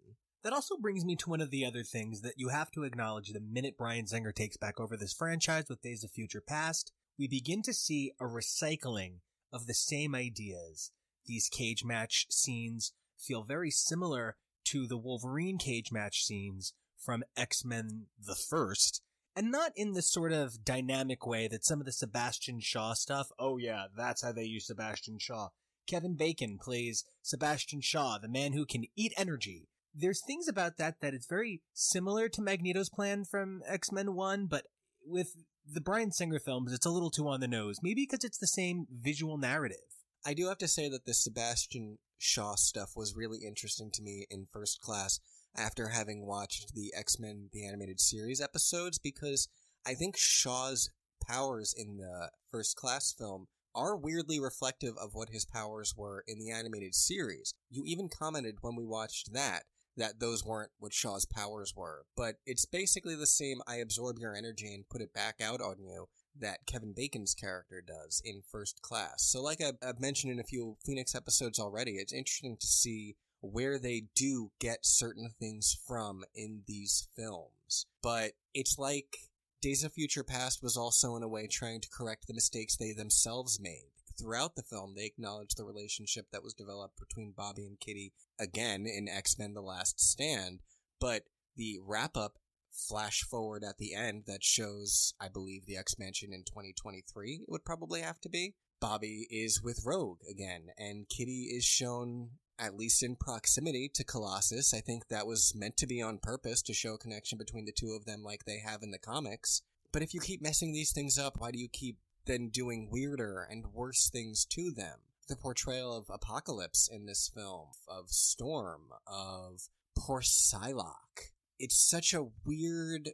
That 0.42 0.54
also 0.54 0.78
brings 0.78 1.04
me 1.04 1.18
to 1.18 1.30
one 1.30 1.42
of 1.42 1.52
the 1.52 1.66
other 1.66 1.84
things 1.84 2.22
that 2.22 2.36
you 2.38 2.48
have 2.48 2.72
to 2.72 2.84
acknowledge 2.84 3.34
the 3.34 3.42
minute 3.42 3.78
Bryan 3.78 4.08
Singer 4.08 4.32
takes 4.32 4.56
back 4.56 4.80
over 4.80 4.96
this 4.96 5.12
franchise 5.12 5.66
with 5.68 5.82
Days 5.82 6.02
of 6.02 6.12
Future 6.12 6.40
Past, 6.40 6.94
we 7.20 7.28
begin 7.28 7.62
to 7.64 7.74
see 7.74 8.14
a 8.22 8.24
recycling 8.24 9.16
of 9.52 9.68
the 9.68 9.74
same 9.74 10.16
ideas. 10.16 10.92
These 11.26 11.50
cage 11.50 11.84
match 11.84 12.28
scenes 12.30 12.94
feel 13.18 13.44
very 13.44 13.70
similar 13.70 14.38
to 14.72 14.88
the 14.88 14.98
Wolverine 14.98 15.58
cage 15.58 15.92
match 15.92 16.24
scenes 16.24 16.74
from 16.98 17.24
X-Men 17.36 18.08
the 18.20 18.36
First, 18.36 19.02
and 19.36 19.52
not 19.52 19.72
in 19.76 19.94
the 19.94 20.02
sort 20.02 20.32
of 20.32 20.64
dynamic 20.66 21.26
way 21.26 21.48
that 21.48 21.66
some 21.66 21.80
of 21.80 21.86
the 21.86 21.92
Sebastian 21.92 22.60
Shaw 22.60 22.94
stuff, 22.94 23.28
oh 23.40 23.58
yeah, 23.58 23.86
that's 23.96 24.24
how 24.24 24.32
they 24.32 24.44
use 24.44 24.68
Sebastian 24.68 25.20
Shaw. 25.20 25.50
Kevin 25.88 26.16
Bacon 26.16 26.58
plays 26.62 27.06
Sebastian 27.22 27.82
Shaw, 27.82 28.18
the 28.18 28.28
man 28.28 28.54
who 28.54 28.66
can 28.66 28.86
eat 28.96 29.14
energy. 29.16 29.68
There's 29.96 30.22
things 30.26 30.48
about 30.48 30.78
that 30.78 30.96
that 31.02 31.14
it's 31.14 31.28
very 31.28 31.62
similar 31.74 32.30
to 32.30 32.42
Magneto's 32.42 32.90
plan 32.90 33.24
from 33.24 33.62
X-Men 33.68 34.14
1, 34.16 34.48
but 34.48 34.66
with 35.06 35.30
the 35.66 35.82
Bryan 35.82 36.12
Singer 36.12 36.40
films, 36.40 36.74
it's 36.74 36.86
a 36.86 36.92
little 36.92 37.10
too 37.10 37.28
on 37.28 37.40
the 37.40 37.48
nose. 37.48 37.78
Maybe 37.82 38.06
because 38.10 38.24
it's 38.24 38.38
the 38.38 38.48
same 38.48 38.86
visual 38.92 39.38
narrative. 39.38 39.78
I 40.26 40.34
do 40.34 40.48
have 40.48 40.58
to 40.60 40.68
say 40.68 40.90
that 40.90 41.06
the 41.06 41.14
Sebastian 41.14 42.00
Shaw 42.18 42.56
stuff 42.56 42.96
was 42.96 43.16
really 43.16 43.40
interesting 43.46 43.92
to 43.92 44.02
me 44.02 44.26
in 44.30 44.48
first 44.52 44.82
class 44.82 45.20
after 45.56 45.90
having 45.90 46.26
watched 46.26 46.74
the 46.74 46.94
X 46.96 47.20
Men 47.20 47.50
the 47.52 47.66
animated 47.66 48.00
series 48.00 48.42
episodes 48.42 49.00
because 49.00 49.48
I 49.86 49.94
think 49.94 50.18
Shaw's 50.18 50.90
powers 51.26 51.74
in 51.78 51.98
the 51.98 52.30
first 52.50 52.76
class 52.76 53.14
film 53.14 53.48
are 53.76 53.96
weirdly 53.96 54.40
reflective 54.40 54.98
of 54.98 55.14
what 55.14 55.30
his 55.30 55.46
powers 55.46 55.94
were 55.96 56.24
in 56.28 56.40
the 56.40 56.52
animated 56.52 56.96
series. 56.96 57.54
You 57.70 57.84
even 57.86 58.10
commented 58.10 58.56
when 58.62 58.76
we 58.76 58.86
watched 58.86 59.34
that 59.34 59.64
that 59.96 60.20
those 60.20 60.46
weren't 60.46 60.72
what 60.80 60.94
Shaw's 60.94 61.26
powers 61.26 61.74
were, 61.76 62.06
but 62.16 62.36
it's 62.46 62.66
basically 62.66 63.16
the 63.16 63.28
same 63.28 63.62
I 63.68 63.78
absorb 63.78 64.20
your 64.20 64.36
energy 64.36 64.74
and 64.74 64.88
put 64.90 65.02
it 65.02 65.14
back 65.14 65.42
out 65.42 65.60
on 65.60 65.80
you 65.80 66.08
that 66.42 66.66
Kevin 66.66 66.94
Bacon's 66.94 67.34
character 67.34 67.82
does 67.86 68.22
in 68.24 68.42
First 68.52 68.82
Class. 68.82 69.24
So, 69.24 69.42
like 69.42 69.62
I've 69.62 70.00
mentioned 70.00 70.32
in 70.32 70.40
a 70.40 70.44
few 70.44 70.78
Phoenix 70.86 71.16
episodes 71.16 71.60
already, 71.60 71.94
it's 71.94 72.14
interesting 72.14 72.58
to 72.58 72.68
see 72.68 73.16
where 73.42 73.78
they 73.78 74.04
do 74.16 74.52
get 74.60 74.86
certain 74.86 75.30
things 75.40 75.78
from 75.88 76.24
in 76.34 76.64
these 76.68 77.08
films. 77.16 77.86
But 78.02 78.32
it's 78.54 78.78
like 78.78 79.18
Days 79.62 79.84
of 79.84 79.94
Future 79.94 80.24
Past 80.24 80.64
was 80.64 80.78
also, 80.78 81.16
in 81.16 81.24
a 81.24 81.28
way, 81.28 81.48
trying 81.48 81.82
to 81.82 81.90
correct 81.90 82.28
the 82.28 82.34
mistakes 82.34 82.76
they 82.76 82.94
themselves 82.94 83.60
made. 83.60 83.92
Throughout 84.20 84.56
the 84.56 84.64
film, 84.64 84.96
they 84.96 85.06
acknowledge 85.06 85.54
the 85.56 85.64
relationship 85.64 86.28
that 86.32 86.44
was 86.44 86.56
developed 86.56 87.00
between 87.00 87.34
Bobby 87.38 87.68
and 87.68 87.80
Kitty, 87.80 88.14
again 88.40 88.86
in 88.88 89.08
X 89.08 89.38
Men 89.38 89.54
The 89.54 89.62
Last 89.62 90.00
Stand, 90.00 90.62
but 91.00 91.24
the 91.56 91.78
wrap 91.86 92.18
up 92.18 92.38
flash 92.78 93.22
forward 93.22 93.64
at 93.64 93.78
the 93.78 93.94
end 93.94 94.24
that 94.28 94.44
shows, 94.44 95.14
I 95.20 95.30
believe, 95.30 95.66
the 95.66 95.78
X-Mansion 95.78 96.32
in 96.34 96.44
2023, 96.44 97.42
it 97.44 97.50
would 97.52 97.66
probably 97.66 98.02
have 98.02 98.22
to 98.22 98.30
be. 98.30 98.56
Bobby 98.80 99.28
is 99.32 99.64
with 99.64 99.84
Rogue 99.86 100.22
again, 100.30 100.68
and 100.78 101.10
Kitty 101.10 101.50
is 101.52 101.66
shown 101.66 102.30
at 102.60 102.78
least 102.78 103.04
in 103.04 103.16
proximity 103.16 103.90
to 103.94 104.04
Colossus. 104.04 104.74
I 104.74 104.82
think 104.82 105.08
that 105.08 105.28
was 105.28 105.54
meant 105.56 105.78
to 105.78 105.88
be 105.88 106.02
on 106.02 106.20
purpose 106.20 106.62
to 106.64 106.74
show 106.74 106.94
a 106.94 107.00
connection 107.00 107.38
between 107.38 107.66
the 107.66 107.72
two 107.72 107.92
of 107.92 108.06
them 108.06 108.24
like 108.24 108.46
they 108.46 108.60
have 108.60 108.84
in 108.84 108.92
the 108.92 109.00
comics. 109.00 109.62
But 109.92 110.02
if 110.02 110.14
you 110.14 110.20
keep 110.20 110.42
messing 110.42 110.74
these 110.74 110.92
things 110.92 111.18
up, 111.18 111.40
why 111.40 111.52
do 111.52 111.60
you 111.60 111.70
keep 111.70 111.98
then 112.26 112.50
doing 112.50 112.90
weirder 112.92 113.48
and 113.50 113.74
worse 113.74 114.10
things 114.10 114.46
to 114.46 114.72
them? 114.72 115.00
The 115.28 115.36
portrayal 115.36 115.96
of 115.96 116.10
Apocalypse 116.10 116.88
in 116.88 117.06
this 117.06 117.30
film, 117.34 117.68
of 117.88 118.10
Storm, 118.10 118.84
of 119.06 119.68
poor 119.98 120.22
Psylocke, 120.22 121.32
it's 121.60 121.78
such 121.78 122.14
a 122.14 122.28
weird. 122.46 123.10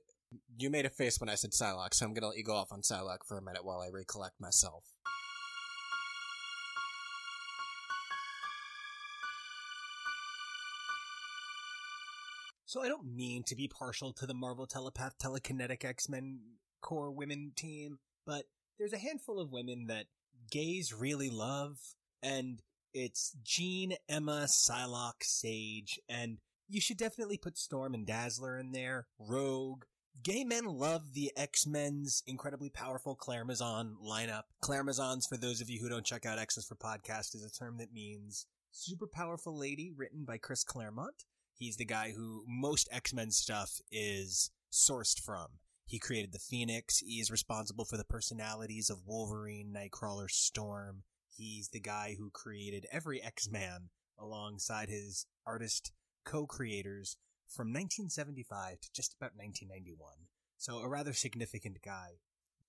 You 0.58 0.70
made 0.70 0.86
a 0.86 0.90
face 0.90 1.20
when 1.20 1.30
I 1.30 1.36
said 1.36 1.52
Psylocke, 1.52 1.94
so 1.94 2.06
I'm 2.06 2.14
gonna 2.14 2.28
let 2.28 2.38
you 2.38 2.44
go 2.44 2.56
off 2.56 2.72
on 2.72 2.82
Psylocke 2.82 3.26
for 3.28 3.38
a 3.38 3.42
minute 3.42 3.64
while 3.64 3.80
I 3.80 3.90
recollect 3.90 4.40
myself. 4.40 4.84
So 12.66 12.82
I 12.82 12.88
don't 12.88 13.16
mean 13.16 13.44
to 13.44 13.56
be 13.56 13.68
partial 13.68 14.14
to 14.14 14.26
the 14.26 14.34
Marvel 14.34 14.66
Telepath 14.66 15.20
Telekinetic 15.20 15.86
X 15.86 16.10
Men 16.10 16.40
core 16.82 17.12
women 17.12 17.52
team, 17.56 18.00
but 18.26 18.46
there's 18.80 18.94
a 18.94 18.98
handful 18.98 19.40
of 19.40 19.52
women 19.52 19.86
that 19.88 20.08
gays 20.50 20.92
really 20.92 21.30
love, 21.30 21.78
and 22.24 22.62
it's 22.92 23.36
Jean, 23.44 23.94
Emma, 24.10 24.48
Psylocke, 24.48 25.22
Sage, 25.22 26.00
and 26.10 26.40
you 26.68 26.82
should 26.82 26.98
definitely 26.98 27.38
put 27.38 27.58
Storm 27.58 27.94
and 27.94 28.06
Dazzler 28.06 28.58
in 28.58 28.72
there, 28.72 29.08
Rogue. 29.20 29.84
Gay 30.22 30.44
men 30.44 30.66
love 30.66 31.14
the 31.14 31.32
X-Men's 31.36 32.22
incredibly 32.28 32.70
powerful 32.70 33.16
Claremazon 33.16 33.96
lineup. 34.06 34.44
Claremazons, 34.64 35.28
for 35.28 35.38
those 35.38 35.60
of 35.60 35.70
you 35.70 35.80
who 35.82 35.90
don't 35.90 36.06
check 36.06 36.26
out 36.26 36.38
X's 36.38 36.66
for 36.66 36.76
Podcast, 36.76 37.34
is 37.34 37.44
a 37.44 37.52
term 37.52 37.78
that 37.78 37.92
means 37.92 38.46
super 38.72 39.08
powerful 39.08 39.58
lady 39.58 39.92
written 39.96 40.24
by 40.24 40.38
Chris 40.38 40.64
Claremont. 40.64 41.26
He's 41.56 41.78
the 41.78 41.86
guy 41.86 42.12
who 42.16 42.44
most 42.48 42.88
X-Men 42.92 43.32
stuff 43.32 43.80
is 43.92 44.52
sourced 44.72 45.20
from. 45.20 45.48
He 45.86 46.00
created 46.00 46.32
the 46.32 46.40
Phoenix. 46.40 47.00
He 47.00 47.20
is 47.20 47.32
responsible 47.32 47.86
for 47.86 47.98
the 47.98 48.04
personalities 48.04 48.90
of 48.90 49.06
Wolverine, 49.06 49.76
Nightcrawler, 49.76 50.30
Storm. 50.30 51.04
He's 51.30 51.70
the 51.70 51.80
guy 51.80 52.16
who 52.18 52.30
created 52.30 52.86
every 52.92 53.22
X-Man 53.22 53.90
alongside 54.20 54.90
his 54.90 55.26
artist 55.46 55.92
co-creators 56.24 57.18
from 57.48 57.68
1975 57.68 58.80
to 58.82 58.90
just 58.94 59.14
about 59.14 59.32
1991. 59.36 60.28
So 60.58 60.80
a 60.80 60.88
rather 60.88 61.14
significant 61.14 61.78
guy. 61.84 62.20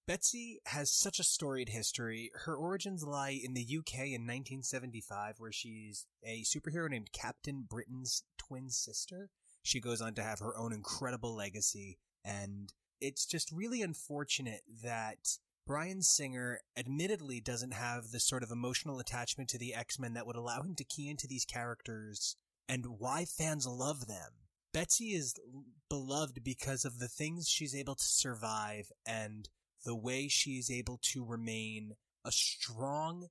Betsy 0.07 0.61
has 0.67 0.93
such 0.93 1.19
a 1.19 1.25
storied 1.25 1.71
history. 1.71 2.31
Her 2.45 2.55
origins 2.55 3.05
lie 3.05 3.41
in 3.43 3.55
the 3.55 3.63
UK 3.63 4.01
in 4.01 4.27
1975, 4.27 5.37
where 5.39 5.53
she's 5.53 6.07
a 6.23 6.43
superhero 6.43 6.91
named 6.91 7.13
Captain 7.13 7.65
Britain's 7.69 8.23
twin 8.37 8.69
sister. 8.69 9.31
She 9.63 9.81
goes 9.81 10.03
on 10.03 10.13
to 10.15 10.23
have 10.23 10.41
her 10.41 10.57
own 10.59 10.75
incredible 10.75 11.35
legacy, 11.35 11.97
and 12.23 12.71
it's 13.01 13.25
just 13.25 13.51
really 13.51 13.81
unfortunate 13.81 14.61
that 14.83 15.39
Bryan 15.67 16.03
Singer 16.03 16.61
admittedly 16.77 17.41
doesn't 17.41 17.73
have 17.73 18.11
the 18.11 18.21
sort 18.21 18.43
of 18.43 18.51
emotional 18.51 18.99
attachment 18.99 19.49
to 19.51 19.59
the 19.59 19.75
X-Men 19.75 20.13
that 20.13 20.27
would 20.27 20.37
allow 20.37 20.61
him 20.61 20.75
to 20.75 20.85
key 20.85 21.09
into 21.09 21.27
these 21.27 21.47
characters 21.47 22.37
and 22.69 22.99
why 22.99 23.25
fans 23.25 23.67
love 23.67 24.07
them. 24.07 24.31
Betsy 24.73 25.15
is 25.15 25.35
beloved 25.89 26.43
because 26.43 26.85
of 26.85 26.99
the 26.99 27.09
things 27.09 27.49
she's 27.49 27.75
able 27.75 27.95
to 27.95 28.05
survive 28.05 28.91
and 29.07 29.49
the 29.85 29.95
way 29.95 30.29
she 30.29 30.53
is 30.53 30.71
able 30.71 30.99
to 31.13 31.25
remain 31.25 31.93
a 32.25 32.33
strong 32.33 33.29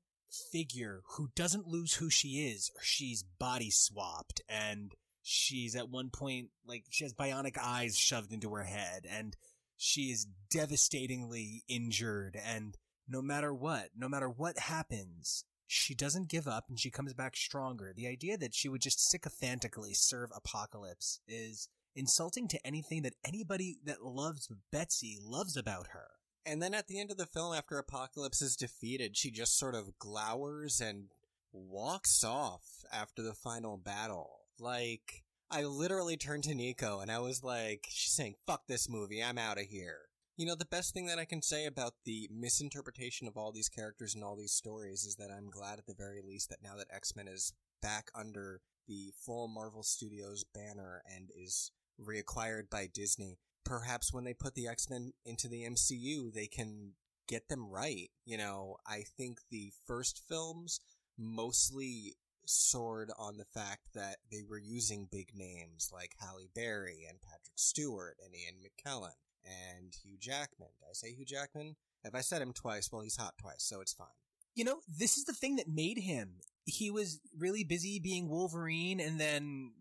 figure 0.52 1.02
who 1.12 1.30
doesn't 1.36 1.68
lose 1.68 1.96
who 1.96 2.10
she 2.10 2.48
is. 2.48 2.72
She's 2.82 3.24
body 3.24 3.70
swapped 3.70 4.42
and 4.48 4.94
she's 5.22 5.76
at 5.76 5.90
one 5.90 6.10
point 6.10 6.50
like 6.66 6.86
she 6.90 7.04
has 7.04 7.14
bionic 7.14 7.58
eyes 7.62 7.98
shoved 7.98 8.34
into 8.34 8.54
her 8.54 8.64
head 8.64 9.06
and 9.10 9.36
she 9.78 10.12
is 10.12 10.28
devastatingly 10.50 11.64
injured 11.68 12.38
and 12.46 12.78
no 13.08 13.22
matter 13.22 13.54
what, 13.54 13.90
no 13.96 14.08
matter 14.08 14.30
what 14.30 14.58
happens, 14.58 15.44
she 15.74 15.96
doesn't 15.96 16.30
give 16.30 16.48
up 16.48 16.66
and 16.70 16.80
she 16.80 16.92
comes 16.92 17.14
back 17.14 17.36
stronger. 17.36 17.94
The 17.96 18.08
idea 18.08 18.38
that 18.38 18.54
she 18.54 18.70
would 18.70 18.82
just 18.82 19.10
sycophantically 19.10 19.94
serve 19.94 20.30
Apocalypse 20.36 21.20
is 21.28 21.68
insulting 21.96 22.48
to 22.50 22.66
anything 22.66 23.02
that 23.02 23.16
anybody 23.26 23.78
that 23.86 24.04
loves 24.04 24.50
Betsy 24.72 25.18
loves 25.22 25.58
about 25.58 25.88
her. 25.88 26.08
And 26.46 26.62
then 26.62 26.74
at 26.74 26.88
the 26.88 27.00
end 27.00 27.12
of 27.12 27.18
the 27.18 27.26
film, 27.26 27.54
after 27.54 27.78
Apocalypse 27.78 28.42
is 28.42 28.56
defeated, 28.56 29.18
she 29.18 29.32
just 29.32 29.58
sort 29.58 29.76
of 29.76 29.98
glowers 29.98 30.82
and 30.82 31.06
walks 31.52 32.24
off 32.24 32.84
after 32.92 33.22
the 33.22 33.34
final 33.34 33.78
battle. 33.78 34.42
Like, 34.60 35.24
I 35.50 35.64
literally 35.64 36.18
turned 36.18 36.44
to 36.46 36.56
Nico 36.56 37.00
and 37.00 37.12
I 37.12 37.20
was 37.20 37.44
like, 37.44 37.88
she's 37.90 38.14
saying, 38.14 38.36
fuck 38.46 38.68
this 38.68 38.90
movie, 38.90 39.24
I'm 39.24 39.38
out 39.38 39.60
of 39.60 39.66
here. 39.66 40.02
You 40.36 40.48
know, 40.48 40.56
the 40.56 40.66
best 40.66 40.96
thing 40.96 41.06
that 41.06 41.20
I 41.20 41.26
can 41.26 41.44
say 41.44 41.68
about 41.68 41.94
the 42.06 42.28
misinterpretation 42.34 43.28
of 43.28 43.38
all 43.38 43.52
these 43.52 43.70
characters 43.70 44.16
and 44.16 44.24
all 44.24 44.36
these 44.36 44.52
stories 44.52 45.04
is 45.04 45.16
that 45.18 45.30
I'm 45.30 45.52
glad 45.52 45.78
at 45.78 45.86
the 45.86 45.94
very 45.94 46.22
least 46.26 46.50
that 46.50 46.64
now 46.64 46.76
that 46.76 46.88
X-Men 46.92 47.28
is 47.28 47.54
back 47.84 48.10
under 48.16 48.62
the 48.88 49.14
full 49.24 49.48
Marvel 49.48 49.84
Studios 49.84 50.44
banner 50.44 51.04
and 51.06 51.30
is 51.36 51.72
reacquired 52.02 52.68
by 52.72 52.90
Disney, 52.92 53.38
perhaps 53.64 54.12
when 54.12 54.24
they 54.24 54.34
put 54.34 54.56
the 54.56 54.68
X-Men 54.68 55.14
into 55.24 55.48
the 55.48 55.66
MCU, 55.66 56.34
they 56.34 56.48
can 56.48 56.94
get 57.28 57.48
them 57.48 57.70
right. 57.70 58.10
You 58.26 58.40
know, 58.40 58.78
I 58.88 59.04
think 59.16 59.38
the 59.52 59.72
first 59.86 60.20
films 60.28 60.80
mostly 61.16 62.16
soared 62.48 63.12
on 63.20 63.38
the 63.38 63.46
fact 63.46 63.90
that 63.94 64.18
they 64.32 64.42
were 64.42 64.58
using 64.58 65.08
big 65.12 65.30
names 65.36 65.92
like 65.94 66.16
Halle 66.20 66.50
Berry 66.56 67.06
and 67.08 67.22
Patrick 67.22 67.54
Stewart 67.54 68.18
and 68.26 68.34
Ian 68.34 68.56
McKellen 68.64 69.14
and 69.46 69.94
Hugh 70.04 70.18
Jackman. 70.20 70.70
Did 70.80 70.88
I 70.90 70.94
say 70.94 71.14
Hugh 71.14 71.26
Jackman? 71.26 71.76
If 72.04 72.16
I 72.16 72.22
said 72.22 72.42
him 72.42 72.54
twice, 72.54 72.90
well, 72.92 73.02
he's 73.02 73.18
hot 73.18 73.34
twice, 73.40 73.64
so 73.64 73.82
it's 73.82 73.94
fine. 73.94 74.08
You 74.56 74.66
know, 74.66 74.80
this 74.88 75.18
is 75.18 75.26
the 75.26 75.34
thing 75.34 75.56
that 75.56 75.68
made 75.68 75.98
him. 76.00 76.42
He 76.66 76.92
was 76.92 77.20
really 77.38 77.64
busy 77.64 78.00
being 78.00 78.30
Wolverine, 78.30 79.00
and 79.00 79.20
then 79.20 79.72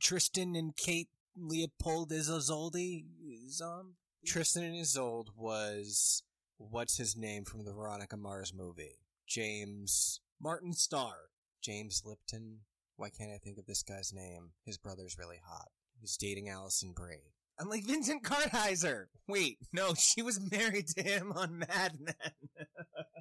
Tristan 0.00 0.54
and 0.56 0.76
Kate 0.76 1.08
Leopold 1.36 2.10
Izoldi. 2.10 3.04
Um, 3.62 3.94
Tristan 4.26 4.64
and 4.64 4.76
Isolde 4.76 5.30
was 5.36 6.22
what's 6.58 6.98
his 6.98 7.16
name 7.16 7.44
from 7.44 7.64
the 7.64 7.72
Veronica 7.72 8.16
Mars 8.16 8.52
movie? 8.54 8.98
James 9.26 10.20
Martin 10.40 10.72
Starr. 10.72 11.30
James 11.62 12.02
Lipton. 12.04 12.60
Why 12.96 13.10
can't 13.10 13.32
I 13.32 13.38
think 13.38 13.58
of 13.58 13.66
this 13.66 13.82
guy's 13.82 14.12
name? 14.12 14.50
His 14.64 14.78
brother's 14.78 15.18
really 15.18 15.40
hot. 15.44 15.68
He's 16.00 16.16
dating 16.16 16.48
Alison 16.48 16.92
Brie. 16.92 17.34
I'm 17.60 17.68
like 17.68 17.84
Vincent 17.84 18.22
Kartheiser. 18.22 19.06
Wait, 19.26 19.58
no, 19.72 19.94
she 19.94 20.22
was 20.22 20.40
married 20.50 20.88
to 20.88 21.02
him 21.02 21.32
on 21.34 21.58
Mad 21.58 21.98
Men. 22.00 22.14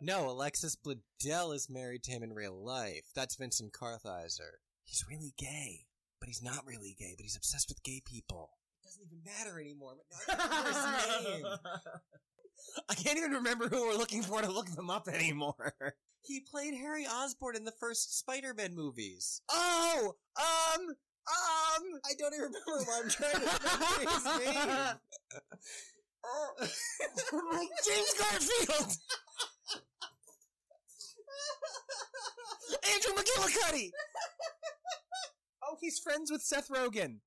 no, 0.01 0.29
Alexis 0.29 0.75
Bledel 0.75 1.55
is 1.55 1.69
married 1.69 2.03
to 2.03 2.11
him 2.11 2.23
in 2.23 2.33
real 2.33 2.63
life. 2.63 3.09
That's 3.15 3.35
Vincent 3.35 3.73
Kartheiser. 3.73 4.59
He's 4.83 5.05
really 5.09 5.33
gay, 5.37 5.87
but 6.19 6.27
he's 6.27 6.43
not 6.43 6.65
really 6.65 6.95
gay, 6.97 7.13
but 7.17 7.23
he's 7.23 7.35
obsessed 7.35 7.69
with 7.69 7.83
gay 7.83 8.01
people. 8.05 8.51
It 8.81 8.87
doesn't 8.87 9.03
even 9.05 9.23
matter 9.25 9.59
anymore, 9.59 9.95
but 10.27 10.37
now 10.37 10.63
his 10.63 11.25
name. 11.25 11.45
I 12.89 12.93
can't 12.93 13.17
even 13.17 13.31
remember 13.31 13.67
who 13.67 13.87
we're 13.87 13.97
looking 13.97 14.21
for 14.21 14.41
to 14.41 14.51
look 14.51 14.69
them 14.69 14.89
up 14.89 15.07
anymore. 15.07 15.73
He 16.21 16.41
played 16.41 16.73
Harry 16.73 17.05
Osborn 17.05 17.55
in 17.55 17.63
the 17.63 17.71
first 17.71 18.19
Spider-Man 18.19 18.75
movies. 18.75 19.41
Oh, 19.49 20.15
um, 20.37 20.95
um, 21.27 21.83
I 22.05 22.13
don't 22.17 22.33
even 22.33 22.51
remember 22.51 22.91
what 22.91 23.03
I'm 23.03 23.09
trying 23.09 23.33
to 23.33 23.39
remember 23.39 24.11
his 24.11 24.25
name. 24.55 24.97
oh, 26.25 26.53
James 27.85 28.13
Garfield. 28.17 28.97
Andrew 32.93 33.13
McGillicuddy. 33.13 33.91
Oh, 35.63 35.77
he's 35.81 35.99
friends 35.99 36.31
with 36.31 36.41
Seth 36.41 36.69
Rogen. 36.69 37.19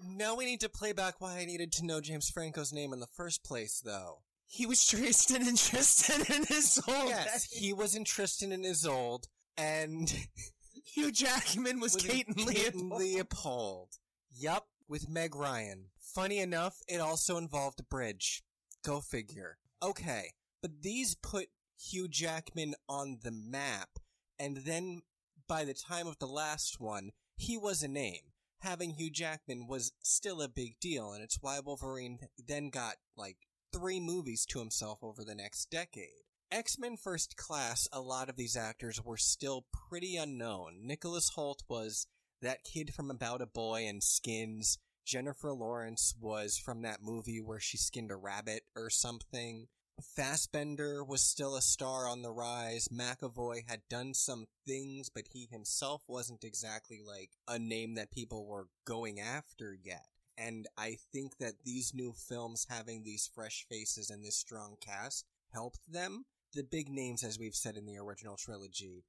now 0.00 0.34
we 0.34 0.44
need 0.46 0.60
to 0.60 0.68
play 0.68 0.92
back 0.92 1.20
why 1.20 1.38
I 1.38 1.44
needed 1.44 1.72
to 1.72 1.84
know 1.86 2.00
James 2.00 2.30
Franco's 2.30 2.72
name 2.72 2.92
in 2.92 3.00
the 3.00 3.06
first 3.06 3.44
place, 3.44 3.80
though. 3.84 4.22
He 4.56 4.64
was 4.64 4.86
Tristan 4.86 5.46
and 5.46 5.58
Tristan 5.58 6.22
and 6.34 6.46
Isolde. 6.50 7.10
Yes, 7.10 7.44
he 7.44 7.74
was 7.74 7.94
in 7.94 8.04
Tristan 8.04 8.52
and 8.52 8.64
Isolde, 8.64 9.26
and 9.58 10.10
Hugh 10.94 11.12
Jackman 11.12 11.78
was 11.78 11.94
Kate 11.94 12.26
and 12.26 12.40
Leopold. 12.46 12.98
Leopold. 12.98 13.88
Yup, 14.34 14.66
with 14.88 15.10
Meg 15.10 15.36
Ryan. 15.36 15.90
Funny 16.00 16.38
enough, 16.38 16.78
it 16.88 17.02
also 17.02 17.36
involved 17.36 17.80
a 17.80 17.82
bridge. 17.82 18.42
Go 18.82 19.02
figure. 19.02 19.58
Okay, 19.82 20.32
but 20.62 20.80
these 20.80 21.14
put 21.16 21.48
Hugh 21.78 22.08
Jackman 22.08 22.76
on 22.88 23.18
the 23.22 23.32
map, 23.32 23.98
and 24.38 24.56
then 24.64 25.02
by 25.46 25.66
the 25.66 25.74
time 25.74 26.06
of 26.06 26.18
the 26.18 26.26
last 26.26 26.80
one, 26.80 27.10
he 27.36 27.58
was 27.58 27.82
a 27.82 27.88
name. 27.88 28.32
Having 28.60 28.92
Hugh 28.92 29.10
Jackman 29.10 29.66
was 29.66 29.92
still 30.02 30.40
a 30.40 30.48
big 30.48 30.80
deal, 30.80 31.12
and 31.12 31.22
it's 31.22 31.42
why 31.42 31.60
Wolverine 31.60 32.20
then 32.38 32.70
got, 32.70 32.94
like, 33.18 33.36
three 33.76 34.00
movies 34.00 34.46
to 34.46 34.58
himself 34.58 35.00
over 35.02 35.22
the 35.22 35.34
next 35.34 35.70
decade. 35.70 36.24
X-Men 36.50 36.96
First 36.96 37.36
Class, 37.36 37.86
a 37.92 38.00
lot 38.00 38.30
of 38.30 38.36
these 38.36 38.56
actors 38.56 39.04
were 39.04 39.18
still 39.18 39.66
pretty 39.90 40.16
unknown. 40.16 40.78
Nicholas 40.82 41.32
Hoult 41.36 41.62
was 41.68 42.06
that 42.40 42.64
kid 42.64 42.94
from 42.94 43.10
About 43.10 43.42
a 43.42 43.46
Boy 43.46 43.84
and 43.86 44.02
Skins. 44.02 44.78
Jennifer 45.04 45.52
Lawrence 45.52 46.14
was 46.18 46.56
from 46.56 46.82
that 46.82 47.02
movie 47.02 47.40
where 47.40 47.60
she 47.60 47.76
skinned 47.76 48.10
a 48.10 48.16
rabbit 48.16 48.62
or 48.74 48.88
something. 48.88 49.66
Fassbender 50.00 51.04
was 51.04 51.20
still 51.22 51.54
a 51.54 51.62
star 51.62 52.08
on 52.08 52.22
the 52.22 52.32
rise. 52.32 52.88
McAvoy 52.88 53.68
had 53.68 53.80
done 53.90 54.14
some 54.14 54.46
things, 54.66 55.10
but 55.10 55.28
he 55.32 55.48
himself 55.50 56.02
wasn't 56.08 56.44
exactly 56.44 57.00
like 57.06 57.30
a 57.46 57.58
name 57.58 57.94
that 57.96 58.10
people 58.10 58.46
were 58.46 58.68
going 58.86 59.20
after 59.20 59.76
yet. 59.82 60.06
And 60.38 60.66
I 60.76 60.96
think 61.12 61.38
that 61.38 61.64
these 61.64 61.92
new 61.94 62.12
films 62.12 62.66
having 62.68 63.02
these 63.02 63.30
fresh 63.34 63.66
faces 63.70 64.10
and 64.10 64.24
this 64.24 64.36
strong 64.36 64.76
cast 64.80 65.24
helped 65.52 65.90
them. 65.90 66.24
The 66.54 66.62
big 66.62 66.88
names, 66.88 67.24
as 67.24 67.38
we've 67.38 67.54
said 67.54 67.76
in 67.76 67.86
the 67.86 67.98
original 67.98 68.36
trilogy, 68.36 69.04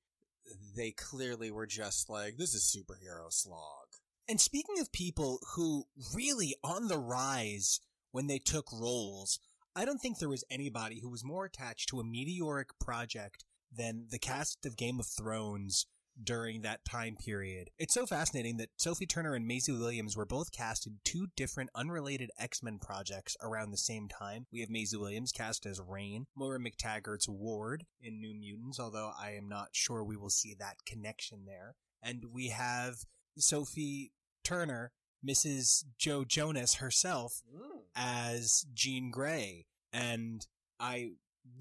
they 0.75 0.91
clearly 0.91 1.51
were 1.51 1.67
just 1.67 2.09
like, 2.09 2.37
this 2.37 2.53
is 2.53 2.63
superhero 2.63 3.31
slog. 3.31 3.87
And 4.29 4.39
speaking 4.41 4.79
of 4.79 4.91
people 4.91 5.39
who 5.55 5.85
really 6.13 6.55
on 6.63 6.87
the 6.87 6.97
rise 6.97 7.79
when 8.11 8.27
they 8.27 8.39
took 8.39 8.71
roles, 8.71 9.39
I 9.75 9.85
don't 9.85 9.99
think 9.99 10.19
there 10.19 10.29
was 10.29 10.43
anybody 10.49 10.99
who 11.01 11.09
was 11.09 11.23
more 11.23 11.45
attached 11.45 11.89
to 11.89 11.99
a 11.99 12.03
meteoric 12.03 12.69
project 12.79 13.45
than 13.71 14.07
the 14.09 14.19
cast 14.19 14.65
of 14.65 14.77
Game 14.77 14.99
of 14.99 15.05
Thrones 15.05 15.85
during 16.23 16.61
that 16.61 16.85
time 16.85 17.15
period. 17.15 17.69
It's 17.77 17.93
so 17.93 18.05
fascinating 18.05 18.57
that 18.57 18.69
Sophie 18.77 19.05
Turner 19.05 19.35
and 19.35 19.47
Maisie 19.47 19.71
Williams 19.71 20.15
were 20.15 20.25
both 20.25 20.51
cast 20.51 20.87
in 20.87 20.97
two 21.03 21.27
different 21.35 21.69
unrelated 21.75 22.31
X-Men 22.39 22.79
projects 22.79 23.35
around 23.41 23.71
the 23.71 23.77
same 23.77 24.07
time. 24.07 24.47
We 24.51 24.61
have 24.61 24.69
Maisie 24.69 24.97
Williams 24.97 25.31
cast 25.31 25.65
as 25.65 25.79
Rahne, 25.79 26.25
Moira 26.35 26.59
MacTaggert's 26.59 27.29
Ward 27.29 27.85
in 28.01 28.19
New 28.19 28.33
Mutants, 28.33 28.79
although 28.79 29.11
I 29.19 29.31
am 29.31 29.47
not 29.47 29.69
sure 29.71 30.03
we 30.03 30.17
will 30.17 30.29
see 30.29 30.55
that 30.59 30.85
connection 30.85 31.45
there. 31.45 31.75
And 32.01 32.25
we 32.31 32.49
have 32.49 32.95
Sophie 33.37 34.11
Turner, 34.43 34.91
Mrs. 35.27 35.83
Joe 35.97 36.23
Jonas 36.23 36.75
herself, 36.75 37.41
mm. 37.53 37.81
as 37.95 38.65
Jean 38.73 39.11
Grey. 39.11 39.65
And 39.91 40.45
I 40.79 41.11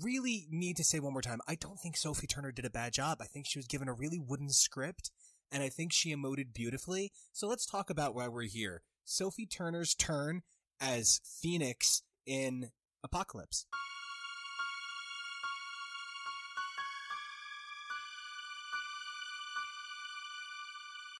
really 0.03 0.47
need 0.51 0.77
to 0.77 0.85
say 0.85 1.01
one 1.01 1.13
more 1.13 1.23
time, 1.23 1.41
I 1.49 1.55
don't 1.55 1.79
think 1.79 1.97
Sophie 1.97 2.27
Turner 2.27 2.53
did 2.53 2.65
a 2.65 2.71
bad 2.71 2.93
job. 2.93 3.19
I 3.21 3.27
think 3.27 3.47
she 3.47 3.59
was 3.59 3.67
given 3.67 3.89
a 3.89 3.93
really 3.93 4.19
wooden 4.19 4.51
script, 4.51 5.11
and 5.51 5.63
I 5.63 5.69
think 5.69 5.93
she 5.93 6.15
emoted 6.15 6.53
beautifully. 6.53 7.13
So 7.33 7.47
let's 7.47 7.67
talk 7.67 7.91
about 7.91 8.15
why 8.15 8.29
we're 8.29 8.43
here. 8.43 8.83
Sophie 9.05 9.47
Turner's 9.47 9.95
turn 9.95 10.43
as 10.81 11.21
Phoenix 11.25 12.03
in 12.27 12.71
Apocalypse. 13.05 13.67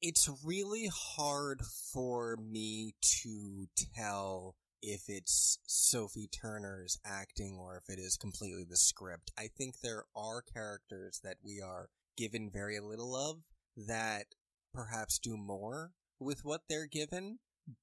It's 0.03 0.29
really 0.45 0.91
hard 0.95 1.63
for 1.93 2.37
me 2.37 2.95
to 3.23 3.67
tell 3.97 4.55
if 4.83 5.03
it's 5.09 5.59
Sophie 5.67 6.29
Turner's 6.29 6.99
acting 7.05 7.59
or 7.61 7.77
if 7.77 7.89
it 7.89 8.01
is 8.01 8.17
completely 8.17 8.65
the 8.69 8.77
script. 8.77 9.33
I 9.39 9.49
think 9.57 9.81
there 9.81 10.05
are 10.15 10.43
characters 10.43 11.21
that 11.25 11.37
we 11.45 11.61
are 11.61 11.89
given 12.17 12.51
very 12.53 12.79
little 12.81 13.15
of 13.15 13.39
that 13.87 14.27
perhaps 14.73 15.19
do 15.19 15.37
more 15.37 15.93
with 16.19 16.45
what 16.45 16.63
they're 16.69 16.87
given. 16.87 17.39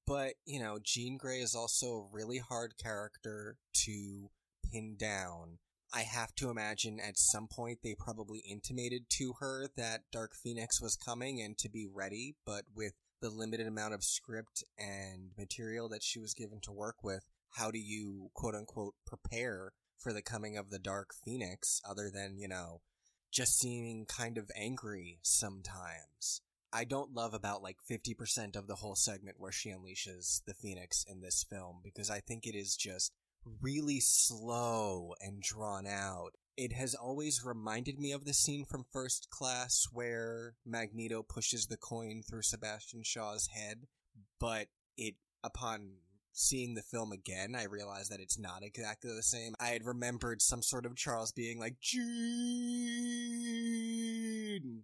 But, 0.06 0.34
you 0.46 0.60
know, 0.60 0.78
Jean 0.82 1.18
Grey 1.18 1.40
is 1.40 1.54
also 1.54 1.86
a 1.86 2.08
really 2.10 2.38
hard 2.38 2.74
character 2.82 3.58
to 3.84 4.30
pin 4.70 4.96
down. 4.98 5.58
I 5.92 6.02
have 6.02 6.34
to 6.36 6.50
imagine 6.50 6.98
at 6.98 7.18
some 7.18 7.46
point 7.46 7.80
they 7.82 7.94
probably 7.94 8.38
intimated 8.40 9.04
to 9.10 9.34
her 9.40 9.68
that 9.76 10.02
Dark 10.10 10.34
Phoenix 10.34 10.80
was 10.80 10.96
coming 10.96 11.40
and 11.40 11.56
to 11.58 11.68
be 11.68 11.86
ready, 11.86 12.34
but 12.44 12.64
with 12.74 12.94
the 13.24 13.30
limited 13.30 13.66
amount 13.66 13.94
of 13.94 14.04
script 14.04 14.62
and 14.78 15.30
material 15.38 15.88
that 15.88 16.02
she 16.02 16.18
was 16.18 16.34
given 16.34 16.60
to 16.60 16.70
work 16.70 17.02
with, 17.02 17.24
how 17.52 17.70
do 17.70 17.78
you 17.78 18.28
quote 18.34 18.54
unquote 18.54 18.94
prepare 19.06 19.72
for 19.96 20.12
the 20.12 20.20
coming 20.20 20.58
of 20.58 20.68
the 20.68 20.78
Dark 20.78 21.14
Phoenix 21.24 21.80
other 21.88 22.10
than, 22.12 22.36
you 22.36 22.48
know, 22.48 22.82
just 23.32 23.58
seeming 23.58 24.04
kind 24.04 24.36
of 24.36 24.50
angry 24.54 25.20
sometimes? 25.22 26.42
I 26.70 26.84
don't 26.84 27.14
love 27.14 27.32
about 27.32 27.62
like 27.62 27.78
50% 27.90 28.56
of 28.56 28.66
the 28.66 28.74
whole 28.74 28.94
segment 28.94 29.36
where 29.40 29.52
she 29.52 29.70
unleashes 29.70 30.42
the 30.46 30.52
Phoenix 30.52 31.02
in 31.08 31.22
this 31.22 31.46
film 31.48 31.80
because 31.82 32.10
I 32.10 32.20
think 32.20 32.46
it 32.46 32.54
is 32.54 32.76
just 32.76 33.10
really 33.62 34.00
slow 34.00 35.14
and 35.22 35.40
drawn 35.40 35.86
out. 35.86 36.34
It 36.56 36.72
has 36.72 36.94
always 36.94 37.44
reminded 37.44 37.98
me 37.98 38.12
of 38.12 38.24
the 38.24 38.32
scene 38.32 38.64
from 38.64 38.84
First 38.92 39.28
Class 39.28 39.88
where 39.92 40.54
Magneto 40.64 41.24
pushes 41.24 41.66
the 41.66 41.76
coin 41.76 42.22
through 42.22 42.42
Sebastian 42.42 43.02
Shaw's 43.02 43.48
head, 43.48 43.88
but 44.38 44.68
it, 44.96 45.16
upon 45.42 45.94
seeing 46.32 46.74
the 46.74 46.82
film 46.82 47.10
again, 47.10 47.56
I 47.56 47.64
realized 47.64 48.12
that 48.12 48.20
it's 48.20 48.38
not 48.38 48.62
exactly 48.62 49.10
the 49.12 49.22
same. 49.22 49.54
I 49.58 49.68
had 49.68 49.84
remembered 49.84 50.42
some 50.42 50.62
sort 50.62 50.86
of 50.86 50.94
Charles 50.94 51.32
being 51.32 51.58
like, 51.58 51.80
Jean, 51.80 52.04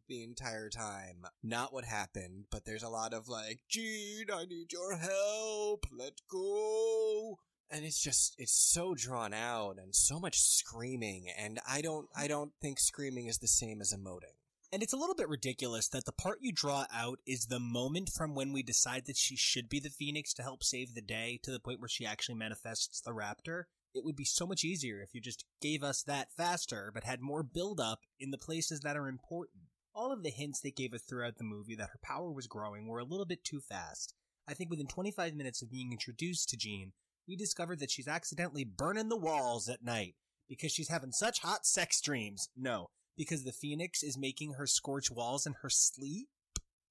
the 0.08 0.24
entire 0.24 0.70
time. 0.70 1.24
Not 1.42 1.72
what 1.72 1.84
happened, 1.84 2.46
but 2.50 2.64
there's 2.64 2.82
a 2.82 2.88
lot 2.88 3.14
of 3.14 3.28
like, 3.28 3.60
Jean, 3.68 4.26
I 4.32 4.44
need 4.44 4.72
your 4.72 4.96
help, 4.96 5.86
let 5.92 6.20
go 6.28 7.38
and 7.70 7.84
it's 7.84 8.02
just 8.02 8.34
it's 8.38 8.52
so 8.52 8.94
drawn 8.94 9.32
out 9.32 9.76
and 9.78 9.94
so 9.94 10.18
much 10.18 10.40
screaming 10.40 11.26
and 11.38 11.60
i 11.68 11.80
don't 11.80 12.08
i 12.16 12.26
don't 12.26 12.52
think 12.60 12.78
screaming 12.78 13.26
is 13.26 13.38
the 13.38 13.48
same 13.48 13.80
as 13.80 13.92
emoting 13.92 14.34
And 14.72 14.82
it's 14.84 14.92
a 14.92 14.96
little 14.96 15.16
bit 15.16 15.28
ridiculous 15.28 15.88
that 15.88 16.04
the 16.04 16.12
part 16.12 16.38
you 16.42 16.52
draw 16.52 16.86
out 16.94 17.18
is 17.26 17.46
the 17.46 17.58
moment 17.58 18.10
from 18.16 18.34
when 18.36 18.52
we 18.52 18.62
decide 18.62 19.06
that 19.06 19.16
she 19.16 19.34
should 19.36 19.68
be 19.68 19.80
the 19.80 19.90
Phoenix 19.90 20.32
to 20.34 20.42
help 20.42 20.62
save 20.62 20.94
the 20.94 21.02
day 21.02 21.40
to 21.42 21.50
the 21.50 21.58
point 21.58 21.80
where 21.80 21.88
she 21.88 22.06
actually 22.06 22.36
manifests 22.36 23.00
the 23.00 23.10
Raptor. 23.10 23.64
It 23.94 24.04
would 24.04 24.14
be 24.14 24.24
so 24.24 24.46
much 24.46 24.62
easier 24.62 25.02
if 25.02 25.12
you 25.12 25.20
just 25.20 25.44
gave 25.60 25.82
us 25.82 26.04
that 26.04 26.28
faster, 26.36 26.92
but 26.94 27.02
had 27.02 27.20
more 27.20 27.42
build 27.42 27.80
up 27.80 28.02
in 28.20 28.30
the 28.30 28.38
places 28.38 28.80
that 28.82 28.96
are 28.96 29.08
important. 29.08 29.64
All 29.92 30.12
of 30.12 30.22
the 30.22 30.30
hints 30.30 30.60
they 30.60 30.70
gave 30.70 30.94
us 30.94 31.02
throughout 31.02 31.38
the 31.38 31.42
movie 31.42 31.74
that 31.74 31.90
her 31.90 32.00
power 32.00 32.30
was 32.30 32.46
growing 32.46 32.86
were 32.86 33.00
a 33.00 33.04
little 33.04 33.26
bit 33.26 33.42
too 33.42 33.60
fast. 33.60 34.14
I 34.46 34.54
think 34.54 34.70
within 34.70 34.86
25 34.86 35.34
minutes 35.34 35.62
of 35.62 35.70
being 35.72 35.90
introduced 35.90 36.48
to 36.50 36.56
Jean, 36.56 36.92
we 37.30 37.36
discovered 37.36 37.78
that 37.78 37.92
she's 37.92 38.08
accidentally 38.08 38.64
burning 38.64 39.08
the 39.08 39.16
walls 39.16 39.68
at 39.68 39.84
night 39.84 40.16
because 40.48 40.72
she's 40.72 40.88
having 40.88 41.12
such 41.12 41.38
hot 41.38 41.64
sex 41.64 42.00
dreams. 42.00 42.48
No, 42.56 42.90
because 43.16 43.44
the 43.44 43.52
Phoenix 43.52 44.02
is 44.02 44.18
making 44.18 44.54
her 44.54 44.66
scorch 44.66 45.12
walls 45.12 45.46
in 45.46 45.54
her 45.62 45.70
sleep? 45.70 46.28